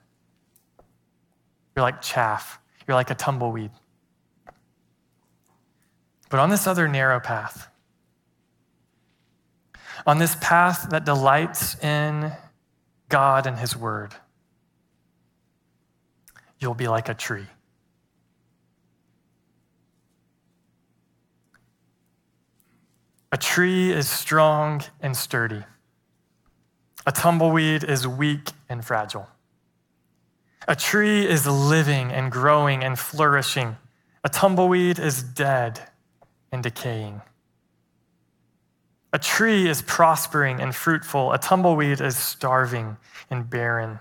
You're 1.75 1.83
like 1.83 2.01
chaff, 2.01 2.59
you're 2.87 2.95
like 2.95 3.09
a 3.09 3.15
tumbleweed. 3.15 3.71
But 6.29 6.39
on 6.39 6.49
this 6.49 6.67
other 6.67 6.87
narrow 6.87 7.19
path, 7.19 7.67
on 10.05 10.19
this 10.19 10.35
path 10.39 10.87
that 10.91 11.03
delights 11.03 11.75
in 11.83 12.31
God 13.09 13.47
and 13.47 13.57
His 13.57 13.75
Word, 13.75 14.13
you'll 16.59 16.75
be 16.75 16.87
like 16.87 17.09
a 17.09 17.13
tree. 17.13 17.47
A 23.31 23.37
tree 23.37 23.91
is 23.91 24.09
strong 24.09 24.81
and 25.01 25.15
sturdy. 25.15 25.63
A 27.09 27.11
tumbleweed 27.11 27.83
is 27.83 28.07
weak 28.07 28.51
and 28.69 28.85
fragile. 28.85 29.27
A 30.67 30.75
tree 30.75 31.25
is 31.25 31.47
living 31.47 32.11
and 32.11 32.31
growing 32.31 32.83
and 32.83 32.99
flourishing. 32.99 33.77
A 34.23 34.29
tumbleweed 34.29 34.99
is 34.99 35.23
dead 35.23 35.89
and 36.51 36.61
decaying. 36.61 37.23
A 39.11 39.17
tree 39.17 39.67
is 39.67 39.81
prospering 39.81 40.61
and 40.61 40.75
fruitful. 40.75 41.33
A 41.33 41.39
tumbleweed 41.39 41.99
is 41.99 42.15
starving 42.15 42.97
and 43.31 43.49
barren. 43.49 43.97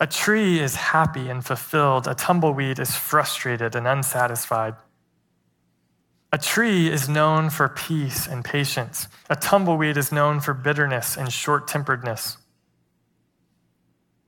A 0.00 0.08
tree 0.08 0.58
is 0.58 0.74
happy 0.74 1.28
and 1.30 1.46
fulfilled. 1.46 2.08
A 2.08 2.16
tumbleweed 2.16 2.80
is 2.80 2.96
frustrated 2.96 3.76
and 3.76 3.86
unsatisfied. 3.86 4.74
A 6.32 6.38
tree 6.38 6.88
is 6.90 7.08
known 7.08 7.50
for 7.50 7.68
peace 7.68 8.26
and 8.26 8.44
patience. 8.44 9.08
A 9.30 9.36
tumbleweed 9.36 9.96
is 9.96 10.10
known 10.10 10.40
for 10.40 10.52
bitterness 10.54 11.16
and 11.16 11.32
short 11.32 11.68
temperedness. 11.68 12.36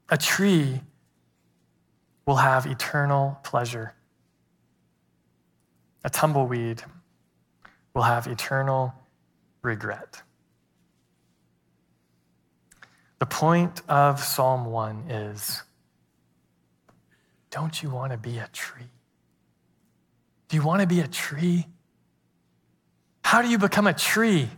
A 0.08 0.16
tree 0.16 0.80
will 2.24 2.36
have 2.36 2.66
eternal 2.66 3.38
pleasure. 3.42 3.94
A 6.04 6.10
tumbleweed 6.10 6.82
will 7.94 8.02
have 8.02 8.26
eternal 8.26 8.94
regret. 9.62 10.22
The 13.18 13.26
point 13.26 13.82
of 13.88 14.22
Psalm 14.22 14.66
1 14.66 15.10
is 15.10 15.62
don't 17.50 17.82
you 17.82 17.90
want 17.90 18.12
to 18.12 18.18
be 18.18 18.38
a 18.38 18.48
tree? 18.52 18.90
Do 20.48 20.56
you 20.56 20.62
want 20.62 20.80
to 20.80 20.86
be 20.86 21.00
a 21.00 21.08
tree? 21.08 21.66
How 23.28 23.42
do 23.42 23.48
you 23.50 23.58
become 23.58 23.86
a 23.86 23.92
tree? 23.92 24.48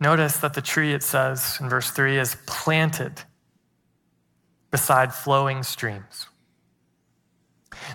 Notice 0.00 0.38
that 0.38 0.54
the 0.54 0.62
tree, 0.62 0.94
it 0.94 1.02
says 1.02 1.58
in 1.60 1.68
verse 1.68 1.90
3, 1.90 2.18
is 2.18 2.34
planted 2.46 3.12
beside 4.70 5.12
flowing 5.12 5.62
streams. 5.62 6.28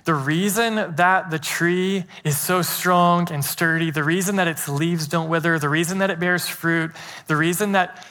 The 0.06 0.14
reason 0.14 0.76
that 0.98 1.32
the 1.32 1.40
tree 1.40 2.04
is 2.24 2.38
so 2.38 2.62
strong 2.62 3.32
and 3.32 3.44
sturdy, 3.44 3.90
the 3.90 4.04
reason 4.04 4.36
that 4.36 4.48
its 4.48 4.70
leaves 4.70 5.08
don't 5.08 5.30
wither, 5.30 5.58
the 5.58 5.68
reason 5.68 5.98
that 5.98 6.12
it 6.12 6.20
bears 6.20 6.48
fruit, 6.48 6.92
the 7.26 7.38
reason 7.38 7.72
that 7.72 8.06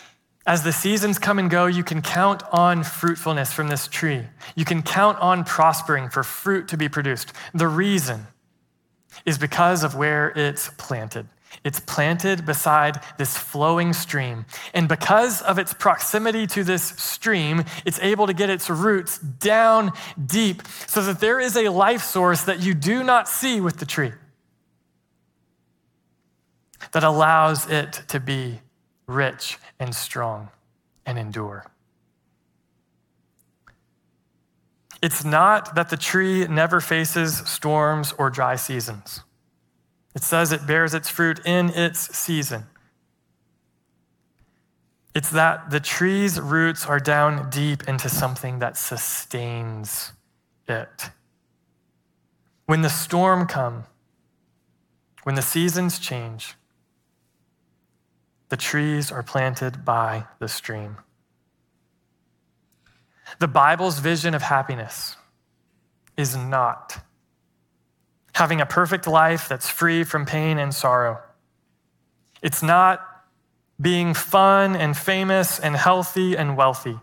as 0.48 0.62
the 0.62 0.72
seasons 0.72 1.18
come 1.18 1.38
and 1.38 1.50
go, 1.50 1.66
you 1.66 1.84
can 1.84 2.00
count 2.00 2.42
on 2.50 2.82
fruitfulness 2.82 3.52
from 3.52 3.68
this 3.68 3.86
tree. 3.86 4.22
You 4.56 4.64
can 4.64 4.80
count 4.80 5.18
on 5.18 5.44
prospering 5.44 6.08
for 6.08 6.24
fruit 6.24 6.68
to 6.68 6.78
be 6.78 6.88
produced. 6.88 7.34
The 7.52 7.68
reason 7.68 8.26
is 9.26 9.36
because 9.36 9.84
of 9.84 9.94
where 9.94 10.30
it's 10.34 10.70
planted. 10.78 11.26
It's 11.64 11.80
planted 11.80 12.46
beside 12.46 12.98
this 13.18 13.36
flowing 13.36 13.92
stream. 13.92 14.46
And 14.72 14.88
because 14.88 15.42
of 15.42 15.58
its 15.58 15.74
proximity 15.74 16.46
to 16.46 16.64
this 16.64 16.82
stream, 16.82 17.64
it's 17.84 18.00
able 18.00 18.26
to 18.26 18.32
get 18.32 18.48
its 18.48 18.70
roots 18.70 19.18
down 19.18 19.92
deep 20.24 20.62
so 20.86 21.02
that 21.02 21.20
there 21.20 21.38
is 21.38 21.58
a 21.58 21.68
life 21.68 22.02
source 22.02 22.44
that 22.44 22.60
you 22.60 22.72
do 22.72 23.04
not 23.04 23.28
see 23.28 23.60
with 23.60 23.76
the 23.76 23.86
tree 23.86 24.12
that 26.92 27.04
allows 27.04 27.68
it 27.68 28.00
to 28.08 28.18
be 28.18 28.60
rich 29.08 29.58
and 29.80 29.92
strong 29.92 30.50
and 31.04 31.18
endure. 31.18 31.66
It's 35.02 35.24
not 35.24 35.74
that 35.74 35.90
the 35.90 35.96
tree 35.96 36.46
never 36.46 36.80
faces 36.80 37.38
storms 37.38 38.12
or 38.18 38.30
dry 38.30 38.56
seasons. 38.56 39.22
It 40.14 40.22
says 40.22 40.52
it 40.52 40.66
bears 40.66 40.94
its 40.94 41.08
fruit 41.08 41.40
in 41.44 41.70
its 41.70 42.16
season. 42.16 42.64
It's 45.14 45.30
that 45.30 45.70
the 45.70 45.80
tree's 45.80 46.40
roots 46.40 46.84
are 46.86 47.00
down 47.00 47.48
deep 47.50 47.88
into 47.88 48.08
something 48.08 48.58
that 48.58 48.76
sustains 48.76 50.12
it. 50.68 51.10
When 52.66 52.82
the 52.82 52.90
storm 52.90 53.46
comes, 53.46 53.86
when 55.22 55.34
the 55.34 55.42
seasons 55.42 55.98
change, 55.98 56.54
the 58.48 58.56
trees 58.56 59.12
are 59.12 59.22
planted 59.22 59.84
by 59.84 60.24
the 60.38 60.48
stream. 60.48 60.96
The 63.38 63.48
Bible's 63.48 63.98
vision 63.98 64.34
of 64.34 64.42
happiness 64.42 65.16
is 66.16 66.36
not 66.36 67.00
having 68.32 68.60
a 68.60 68.66
perfect 68.66 69.06
life 69.06 69.48
that's 69.48 69.68
free 69.68 70.04
from 70.04 70.24
pain 70.24 70.58
and 70.58 70.74
sorrow. 70.74 71.20
It's 72.40 72.62
not 72.62 73.04
being 73.80 74.14
fun 74.14 74.76
and 74.76 74.96
famous 74.96 75.58
and 75.58 75.76
healthy 75.76 76.36
and 76.36 76.56
wealthy. 76.56 76.98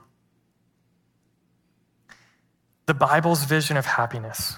The 2.86 2.94
Bible's 2.94 3.44
vision 3.44 3.78
of 3.78 3.86
happiness 3.86 4.56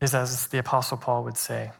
is, 0.00 0.14
as 0.14 0.46
the 0.48 0.58
Apostle 0.58 0.96
Paul 0.96 1.24
would 1.24 1.36
say, 1.36 1.72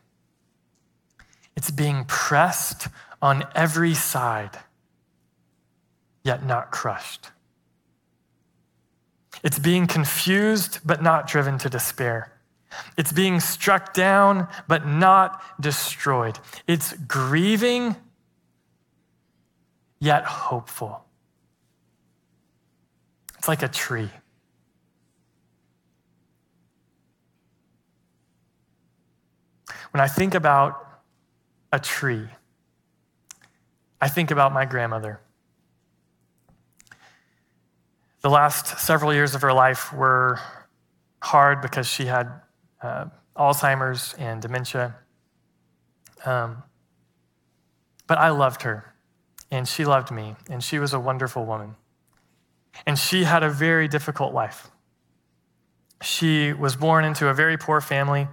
it's 1.57 1.71
being 1.71 2.05
pressed 2.07 2.89
on 3.23 3.45
every 3.55 3.95
side, 3.95 4.59
yet 6.25 6.45
not 6.45 6.71
crushed. 6.71 7.31
It's 9.43 9.59
being 9.59 9.87
confused, 9.87 10.81
but 10.85 11.03
not 11.03 11.27
driven 11.27 11.59
to 11.59 11.69
despair. 11.69 12.33
It's 12.97 13.13
being 13.13 13.41
struck 13.41 13.95
down, 13.95 14.49
but 14.67 14.87
not 14.87 15.43
destroyed. 15.61 16.39
It's 16.67 16.93
grieving, 16.93 17.97
yet 20.01 20.25
hopeful. 20.25 21.05
It's 23.39 23.49
like 23.49 23.63
a 23.63 23.69
tree. 23.69 24.11
When 29.93 30.01
I 30.01 30.09
think 30.09 30.35
about 30.35 30.84
a 31.75 31.79
tree, 31.81 32.29
I 34.01 34.09
think 34.09 34.31
about 34.31 34.53
my 34.53 34.65
grandmother. 34.65 35.21
The 38.21 38.31
last 38.31 38.79
several 38.79 39.13
years 39.13 39.35
of 39.35 39.43
her 39.43 39.53
life 39.53 39.93
were 39.93 40.39
hard 41.21 41.61
because 41.61 41.89
she 41.89 42.07
had 42.07 42.31
uh, 42.81 43.07
Alzheimer's 43.37 44.15
and 44.19 44.41
dementia. 44.41 44.95
Um, 46.25 46.63
but 48.07 48.19
I 48.19 48.31
loved 48.31 48.63
her, 48.63 48.95
and 49.51 49.67
she 49.67 49.85
loved 49.85 50.13
me, 50.13 50.37
and 50.49 50.63
she 50.63 50.79
was 50.79 50.93
a 50.93 51.01
wonderful 51.01 51.45
woman. 51.45 51.75
And 52.87 52.97
she 52.97 53.25
had 53.25 53.43
a 53.43 53.51
very 53.51 53.89
difficult 53.89 54.33
life. 54.33 54.71
She 56.03 56.53
was 56.53 56.77
born 56.77 57.05
into 57.05 57.29
a 57.29 57.35
very 57.35 57.59
poor 57.59 57.81
family. 57.81 58.29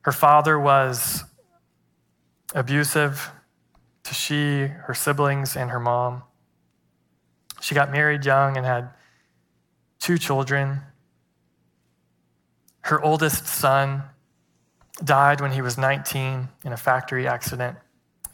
Her 0.00 0.12
father 0.12 0.58
was 0.58 1.24
abusive 2.54 3.30
to 4.04 4.14
she, 4.14 4.66
her 4.66 4.94
siblings, 4.94 5.56
and 5.56 5.70
her 5.70 5.80
mom. 5.80 6.22
She 7.60 7.74
got 7.74 7.90
married 7.92 8.24
young 8.24 8.56
and 8.56 8.66
had 8.66 8.90
two 10.00 10.18
children. 10.18 10.80
Her 12.80 13.00
oldest 13.02 13.46
son 13.46 14.02
died 15.04 15.40
when 15.40 15.52
he 15.52 15.62
was 15.62 15.78
19 15.78 16.48
in 16.64 16.72
a 16.72 16.76
factory 16.76 17.26
accident. 17.26 17.78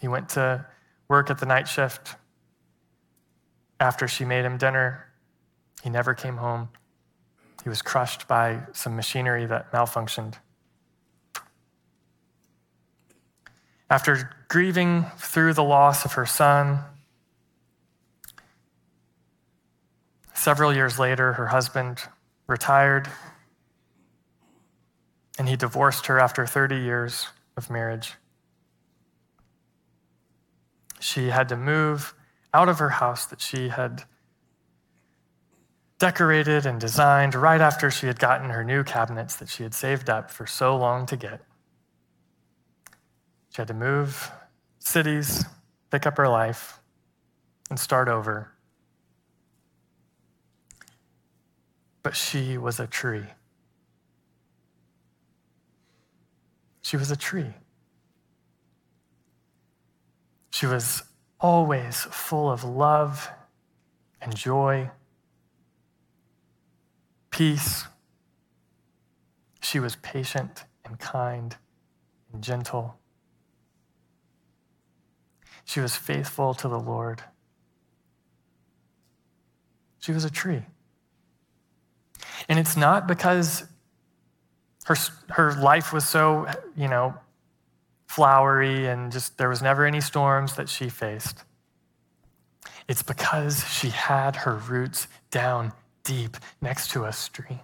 He 0.00 0.08
went 0.08 0.30
to 0.30 0.66
work 1.08 1.30
at 1.30 1.38
the 1.38 1.46
night 1.46 1.68
shift. 1.68 2.16
After 3.80 4.08
she 4.08 4.24
made 4.24 4.44
him 4.44 4.56
dinner, 4.56 5.06
he 5.82 5.90
never 5.90 6.14
came 6.14 6.38
home. 6.38 6.70
He 7.62 7.68
was 7.68 7.82
crushed 7.82 8.26
by 8.26 8.62
some 8.72 8.96
machinery 8.96 9.46
that 9.46 9.70
malfunctioned. 9.72 10.34
After 13.90 14.30
grieving 14.48 15.06
through 15.16 15.54
the 15.54 15.64
loss 15.64 16.04
of 16.04 16.12
her 16.12 16.26
son, 16.26 16.80
several 20.34 20.74
years 20.74 20.98
later, 20.98 21.34
her 21.34 21.46
husband 21.46 22.00
retired 22.46 23.08
and 25.38 25.48
he 25.48 25.56
divorced 25.56 26.06
her 26.06 26.18
after 26.18 26.44
30 26.44 26.76
years 26.76 27.28
of 27.56 27.70
marriage. 27.70 28.14
She 30.98 31.28
had 31.28 31.48
to 31.50 31.56
move 31.56 32.12
out 32.52 32.68
of 32.68 32.80
her 32.80 32.88
house 32.88 33.24
that 33.26 33.40
she 33.40 33.68
had 33.68 34.02
decorated 35.98 36.66
and 36.66 36.80
designed 36.80 37.34
right 37.34 37.60
after 37.60 37.90
she 37.90 38.06
had 38.06 38.18
gotten 38.18 38.50
her 38.50 38.64
new 38.64 38.82
cabinets 38.82 39.36
that 39.36 39.48
she 39.48 39.62
had 39.62 39.74
saved 39.74 40.10
up 40.10 40.30
for 40.30 40.46
so 40.46 40.76
long 40.76 41.06
to 41.06 41.16
get. 41.16 41.40
She 43.58 43.62
had 43.62 43.66
to 43.66 43.74
move 43.74 44.30
cities, 44.78 45.44
pick 45.90 46.06
up 46.06 46.16
her 46.16 46.28
life, 46.28 46.78
and 47.68 47.76
start 47.76 48.06
over. 48.06 48.52
But 52.04 52.14
she 52.14 52.56
was 52.56 52.78
a 52.78 52.86
tree. 52.86 53.26
She 56.82 56.96
was 56.96 57.10
a 57.10 57.16
tree. 57.16 57.52
She 60.50 60.66
was 60.66 61.02
always 61.40 62.02
full 62.02 62.52
of 62.52 62.62
love 62.62 63.28
and 64.20 64.36
joy, 64.36 64.92
peace. 67.32 67.86
She 69.60 69.80
was 69.80 69.96
patient 69.96 70.62
and 70.84 70.96
kind 71.00 71.56
and 72.32 72.40
gentle. 72.40 73.00
She 75.68 75.80
was 75.80 75.94
faithful 75.94 76.54
to 76.54 76.66
the 76.66 76.80
Lord. 76.80 77.22
She 79.98 80.12
was 80.12 80.24
a 80.24 80.30
tree. 80.30 80.62
And 82.48 82.58
it's 82.58 82.74
not 82.74 83.06
because 83.06 83.64
her, 84.86 84.96
her 85.28 85.52
life 85.60 85.92
was 85.92 86.08
so, 86.08 86.46
you 86.74 86.88
know, 86.88 87.12
flowery 88.06 88.86
and 88.86 89.12
just 89.12 89.36
there 89.36 89.50
was 89.50 89.60
never 89.60 89.84
any 89.84 90.00
storms 90.00 90.56
that 90.56 90.70
she 90.70 90.88
faced. 90.88 91.44
It's 92.88 93.02
because 93.02 93.62
she 93.68 93.90
had 93.90 94.36
her 94.36 94.56
roots 94.56 95.06
down 95.30 95.72
deep 96.02 96.38
next 96.62 96.92
to 96.92 97.04
a 97.04 97.12
stream. 97.12 97.60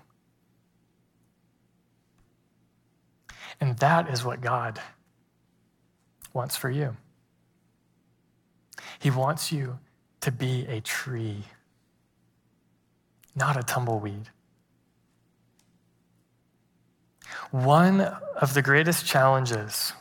And 3.62 3.78
that 3.78 4.10
is 4.10 4.26
what 4.26 4.42
God 4.42 4.78
wants 6.34 6.54
for 6.54 6.68
you. 6.68 6.98
He 9.04 9.10
wants 9.10 9.52
you 9.52 9.80
to 10.22 10.32
be 10.32 10.64
a 10.66 10.80
tree, 10.80 11.44
not 13.36 13.54
a 13.54 13.62
tumbleweed. 13.62 14.30
One 17.50 18.00
of 18.00 18.54
the 18.54 18.62
greatest 18.62 19.04
challenges 19.04 19.92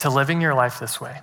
to 0.00 0.10
living 0.10 0.42
your 0.42 0.52
life 0.52 0.78
this 0.78 1.00
way, 1.00 1.22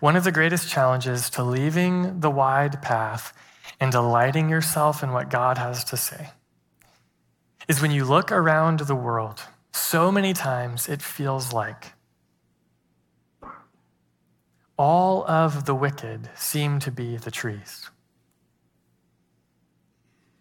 one 0.00 0.16
of 0.16 0.24
the 0.24 0.32
greatest 0.32 0.68
challenges 0.68 1.30
to 1.30 1.44
leaving 1.44 2.18
the 2.18 2.30
wide 2.30 2.82
path 2.82 3.32
and 3.78 3.92
delighting 3.92 4.48
yourself 4.48 5.04
in 5.04 5.12
what 5.12 5.30
God 5.30 5.58
has 5.58 5.84
to 5.84 5.96
say 5.96 6.30
is 7.68 7.80
when 7.80 7.92
you 7.92 8.04
look 8.04 8.32
around 8.32 8.80
the 8.80 8.96
world, 8.96 9.42
so 9.72 10.10
many 10.10 10.32
times 10.32 10.88
it 10.88 11.00
feels 11.00 11.52
like 11.52 11.92
all 14.78 15.24
of 15.26 15.64
the 15.64 15.74
wicked 15.74 16.28
seem 16.34 16.78
to 16.80 16.90
be 16.90 17.16
the 17.16 17.30
trees 17.30 17.90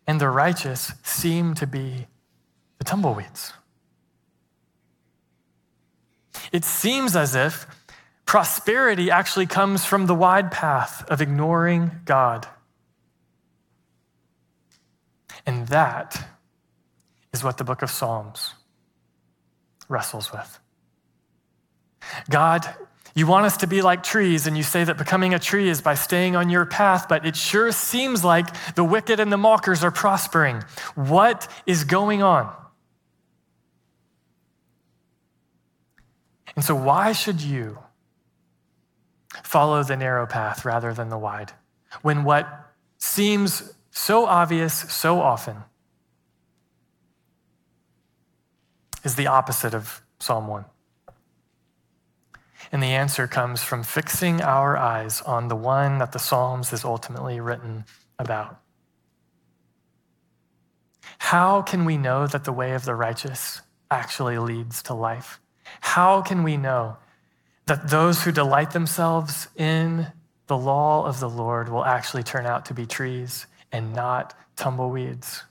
and 0.08 0.22
the 0.22 0.30
righteous 0.30 0.94
seem 1.04 1.54
to 1.56 1.68
be 1.68 2.08
the 2.78 2.84
tumbleweeds. 2.84 3.54
It 6.52 6.64
seems 6.64 7.16
as 7.16 7.36
if 7.36 7.66
prosperity 8.26 9.10
actually 9.10 9.46
comes 9.46 9.86
from 9.86 10.06
the 10.06 10.16
wide 10.16 10.52
path 10.52 11.06
of 11.10 11.22
ignoring 11.22 11.92
God. 12.06 12.48
And 15.46 15.68
that 15.68 16.28
is 17.34 17.44
what 17.44 17.58
the 17.58 17.64
book 17.64 17.82
of 17.82 17.90
Psalms 17.90 18.54
wrestles 19.88 20.32
with. 20.32 20.60
God 22.30 22.68
you 23.16 23.26
want 23.26 23.46
us 23.46 23.58
to 23.58 23.68
be 23.68 23.82
like 23.82 24.04
trees, 24.04 24.46
and 24.46 24.58
you 24.58 24.64
say 24.64 24.84
that 24.84 24.98
becoming 24.98 25.34
a 25.34 25.40
tree 25.40 25.70
is 25.70 25.82
by 25.82 25.96
staying 25.96 26.36
on 26.36 26.50
your 26.50 26.66
path, 26.66 27.08
but 27.08 27.26
it 27.26 27.38
sure 27.38 27.72
seems 27.72 28.26
like 28.26 28.46
the 28.76 28.84
wicked 28.84 29.22
and 29.22 29.32
the 29.32 29.38
mockers 29.38 29.86
are 29.86 29.92
prospering. 29.92 30.62
What 30.96 31.48
is 31.66 31.86
going 31.86 32.22
on? 32.22 32.54
And 36.58 36.64
so, 36.64 36.76
why 36.76 37.14
should 37.14 37.40
you 37.40 37.80
follow 39.44 39.82
the 39.84 39.96
narrow 39.96 40.28
path 40.28 40.66
rather 40.66 40.94
than 40.94 41.08
the 41.08 41.18
wide 41.18 41.54
when 42.02 42.26
what 42.26 42.48
seems 42.98 43.74
so 43.92 44.26
obvious 44.26 44.74
so 44.74 45.22
often 45.22 45.64
is 49.06 49.16
the 49.16 49.28
opposite 49.28 49.74
of 49.74 50.02
Psalm 50.20 50.48
1? 50.48 50.66
And 52.72 52.82
the 52.82 52.88
answer 52.88 53.28
comes 53.28 53.64
from 53.64 53.84
fixing 53.84 54.42
our 54.42 54.76
eyes 54.76 55.22
on 55.22 55.48
the 55.48 55.56
one 55.56 56.00
that 56.00 56.12
the 56.12 56.20
Psalms 56.20 56.74
is 56.74 56.84
ultimately 56.84 57.40
written 57.40 57.86
about. 58.20 58.60
How 61.20 61.62
can 61.62 61.86
we 61.86 61.98
know 61.98 62.28
that 62.28 62.44
the 62.44 62.52
way 62.54 62.74
of 62.74 62.86
the 62.86 62.96
righteous 62.96 63.62
actually 63.90 64.38
leads 64.38 64.84
to 64.84 64.94
life? 64.94 65.40
How 65.82 66.22
can 66.22 66.44
we 66.44 66.58
know 66.58 66.98
that 67.66 67.90
those 67.90 68.24
who 68.24 68.32
delight 68.32 68.72
themselves 68.72 69.48
in 69.56 70.08
the 70.48 70.58
law 70.58 71.06
of 71.06 71.20
the 71.20 71.30
Lord 71.30 71.70
will 71.70 71.86
actually 71.86 72.24
turn 72.24 72.46
out 72.46 72.66
to 72.66 72.74
be 72.74 72.86
trees 72.86 73.48
and 73.72 73.94
not 73.94 74.36
tumbleweeds? 74.56 75.44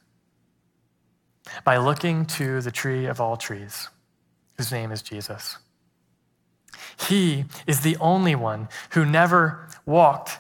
By 1.65 1.77
looking 1.77 2.25
to 2.27 2.61
the 2.61 2.71
tree 2.71 3.07
of 3.07 3.21
all 3.21 3.37
trees, 3.37 3.89
whose 4.57 4.73
name 4.73 4.93
is 4.93 5.03
Jesus. 5.03 5.59
He 6.97 7.45
is 7.67 7.81
the 7.81 7.97
only 7.99 8.35
one 8.35 8.69
who 8.91 9.05
never 9.05 9.69
walked 9.87 10.39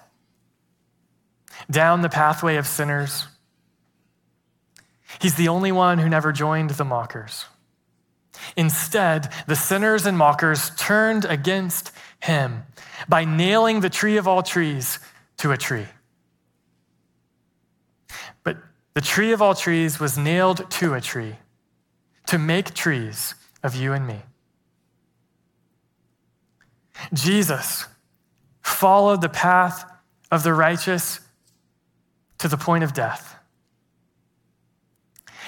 down 1.70 2.02
the 2.02 2.08
pathway 2.08 2.56
of 2.56 2.66
sinners. 2.66 3.26
He's 5.20 5.34
the 5.34 5.48
only 5.48 5.72
one 5.72 5.98
who 5.98 6.08
never 6.08 6.32
joined 6.32 6.70
the 6.70 6.84
mockers. 6.84 7.46
Instead, 8.56 9.32
the 9.46 9.56
sinners 9.56 10.06
and 10.06 10.18
mockers 10.18 10.70
turned 10.76 11.24
against 11.24 11.92
him 12.20 12.64
by 13.08 13.24
nailing 13.24 13.80
the 13.80 13.90
tree 13.90 14.16
of 14.16 14.28
all 14.28 14.42
trees 14.42 14.98
to 15.38 15.52
a 15.52 15.56
tree. 15.56 15.86
But 18.42 18.58
the 18.94 19.00
tree 19.00 19.32
of 19.32 19.40
all 19.40 19.54
trees 19.54 20.00
was 20.00 20.18
nailed 20.18 20.70
to 20.72 20.94
a 20.94 21.00
tree 21.00 21.36
to 22.26 22.38
make 22.38 22.74
trees 22.74 23.34
of 23.62 23.74
you 23.74 23.92
and 23.92 24.06
me. 24.06 24.22
Jesus 27.12 27.86
followed 28.62 29.20
the 29.20 29.28
path 29.28 29.84
of 30.30 30.42
the 30.42 30.54
righteous 30.54 31.20
to 32.38 32.48
the 32.48 32.56
point 32.56 32.84
of 32.84 32.92
death. 32.92 33.36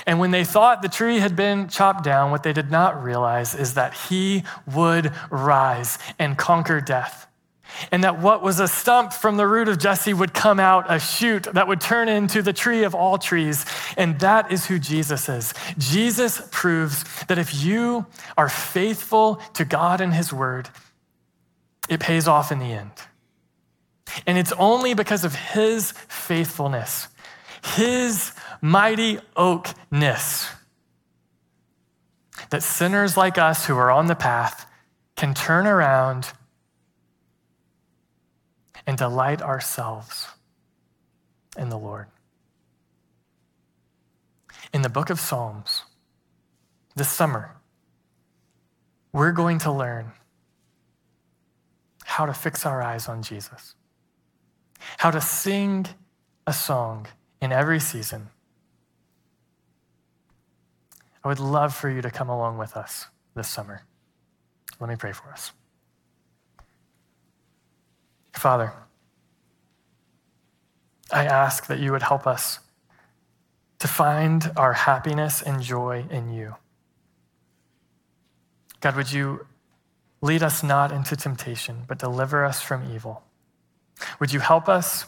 And 0.07 0.21
when 0.21 0.31
they 0.31 0.45
thought 0.45 0.83
the 0.83 0.89
tree 0.89 1.19
had 1.19 1.35
been 1.35 1.69
chopped 1.69 2.05
down, 2.05 2.31
what 2.31 2.43
they 2.43 2.53
did 2.53 2.71
not 2.71 3.03
realize 3.03 3.55
is 3.55 3.75
that 3.75 3.95
he 3.95 4.45
would 4.73 5.13
rise 5.31 5.99
and 6.19 6.39
conquer 6.39 6.81
death. 6.81 7.27
and 7.91 8.05
that 8.05 8.21
what 8.21 8.43
was 8.43 8.61
a 8.61 8.69
stump 8.69 9.13
from 9.13 9.37
the 9.37 9.47
root 9.47 9.69
of 9.69 9.79
Jesse 9.79 10.15
would 10.15 10.33
come 10.33 10.61
out 10.61 10.87
a 10.89 10.99
shoot 10.99 11.45
that 11.53 11.69
would 11.69 11.81
turn 11.81 12.09
into 12.09 12.43
the 12.43 12.53
tree 12.53 12.85
of 12.85 12.95
all 12.95 13.19
trees. 13.19 13.65
And 13.97 14.19
that 14.21 14.53
is 14.53 14.67
who 14.67 14.79
Jesus 14.79 15.29
is. 15.29 15.53
Jesus 15.79 16.47
proves 16.51 17.05
that 17.27 17.39
if 17.39 17.63
you 17.63 18.07
are 18.37 18.49
faithful 18.49 19.37
to 19.55 19.65
God 19.65 20.01
and 20.01 20.15
His 20.15 20.33
word, 20.33 20.69
it 21.89 22.01
pays 22.01 22.27
off 22.29 22.51
in 22.53 22.59
the 22.59 22.67
end. 22.67 22.93
And 24.27 24.39
it's 24.39 24.53
only 24.53 24.95
because 24.95 25.25
of 25.25 25.35
His 25.35 25.93
faithfulness, 25.93 27.09
His 27.77 28.33
mighty 28.61 29.19
oakness, 29.37 30.49
that 32.51 32.63
sinners 32.63 33.17
like 33.17 33.39
us 33.39 33.67
who 33.67 33.77
are 33.77 33.91
on 33.91 34.07
the 34.07 34.15
path 34.15 34.71
can 35.17 35.35
turn 35.35 35.67
around 35.67 36.33
and 38.87 38.97
delight 38.97 39.43
ourselves 39.43 40.29
in 41.59 41.71
the 41.71 41.79
Lord. 41.79 42.07
In 44.73 44.83
the 44.83 44.89
book 44.89 45.11
of 45.11 45.19
Psalms, 45.19 45.83
this 46.95 47.09
summer, 47.09 47.57
we're 49.13 49.33
going 49.33 49.59
to 49.61 49.73
learn 49.73 50.13
how 52.17 52.25
to 52.25 52.33
fix 52.33 52.65
our 52.65 52.81
eyes 52.81 53.09
on 53.09 53.23
Jesus, 53.23 53.75
how 54.97 55.11
to 55.11 55.21
sing 55.21 55.87
a 56.47 56.53
song 56.53 57.07
in 57.43 57.53
every 57.53 57.79
season. 57.79 58.29
I 61.23 61.29
would 61.29 61.41
love 61.41 61.75
for 61.75 61.91
you 61.91 62.01
to 62.01 62.11
come 62.11 62.31
along 62.31 62.57
with 62.57 62.75
us 62.75 63.09
this 63.35 63.49
summer. 63.49 63.83
Let 64.81 64.89
me 64.89 64.97
pray 64.97 65.13
for 65.13 65.29
us. 65.31 65.53
Father, 68.33 68.73
I 71.13 71.27
ask 71.27 71.67
that 71.67 71.81
you 71.81 71.93
would 71.93 72.05
help 72.05 72.27
us 72.27 72.61
to 73.79 73.89
find 73.89 74.53
our 74.57 74.73
happiness 74.73 75.43
and 75.43 75.61
joy 75.61 76.07
in 76.11 76.33
you. 76.33 76.57
God, 78.81 78.97
would 78.97 79.13
you 79.13 79.45
lead 80.27 80.43
us 80.43 80.63
not 80.63 80.93
into 80.93 81.17
temptation, 81.17 81.85
but 81.87 81.99
deliver 81.99 82.45
us 82.45 82.61
from 82.61 82.93
evil? 82.93 83.23
Would 84.21 84.33
you 84.33 84.41
help 84.41 84.69
us 84.69 85.07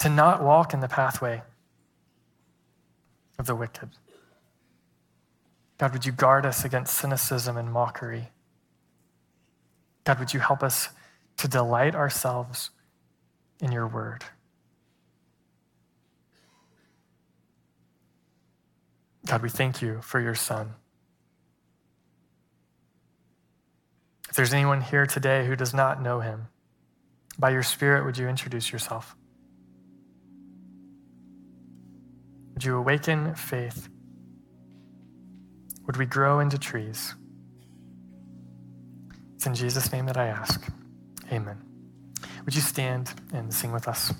to 0.00 0.08
not 0.08 0.42
walk 0.42 0.74
in 0.74 0.80
the 0.80 0.88
pathway 0.88 1.42
of 3.38 3.46
the 3.46 3.54
wicked? 3.54 3.90
God, 5.78 5.92
would 5.92 6.04
you 6.04 6.12
guard 6.12 6.44
us 6.44 6.64
against 6.64 6.96
cynicism 6.98 7.56
and 7.56 7.72
mockery? 7.72 8.28
God, 10.04 10.18
would 10.18 10.34
you 10.34 10.40
help 10.40 10.62
us 10.62 10.90
to 11.38 11.48
delight 11.48 11.94
ourselves 11.94 12.70
in 13.60 13.72
your 13.72 13.86
word. 13.86 14.24
God, 19.26 19.42
we 19.42 19.48
thank 19.48 19.80
you 19.80 20.00
for 20.02 20.20
your 20.20 20.34
son. 20.34 20.74
If 24.34 24.38
there's 24.38 24.52
anyone 24.52 24.80
here 24.80 25.06
today 25.06 25.46
who 25.46 25.54
does 25.54 25.72
not 25.72 26.02
know 26.02 26.18
him, 26.18 26.48
by 27.38 27.50
your 27.50 27.62
Spirit, 27.62 28.04
would 28.04 28.18
you 28.18 28.26
introduce 28.26 28.72
yourself? 28.72 29.14
Would 32.52 32.64
you 32.64 32.76
awaken 32.76 33.36
faith? 33.36 33.88
Would 35.86 35.98
we 35.98 36.04
grow 36.04 36.40
into 36.40 36.58
trees? 36.58 37.14
It's 39.36 39.46
in 39.46 39.54
Jesus' 39.54 39.92
name 39.92 40.06
that 40.06 40.16
I 40.16 40.26
ask. 40.26 40.68
Amen. 41.30 41.62
Would 42.44 42.56
you 42.56 42.60
stand 42.60 43.14
and 43.32 43.54
sing 43.54 43.70
with 43.70 43.86
us? 43.86 44.12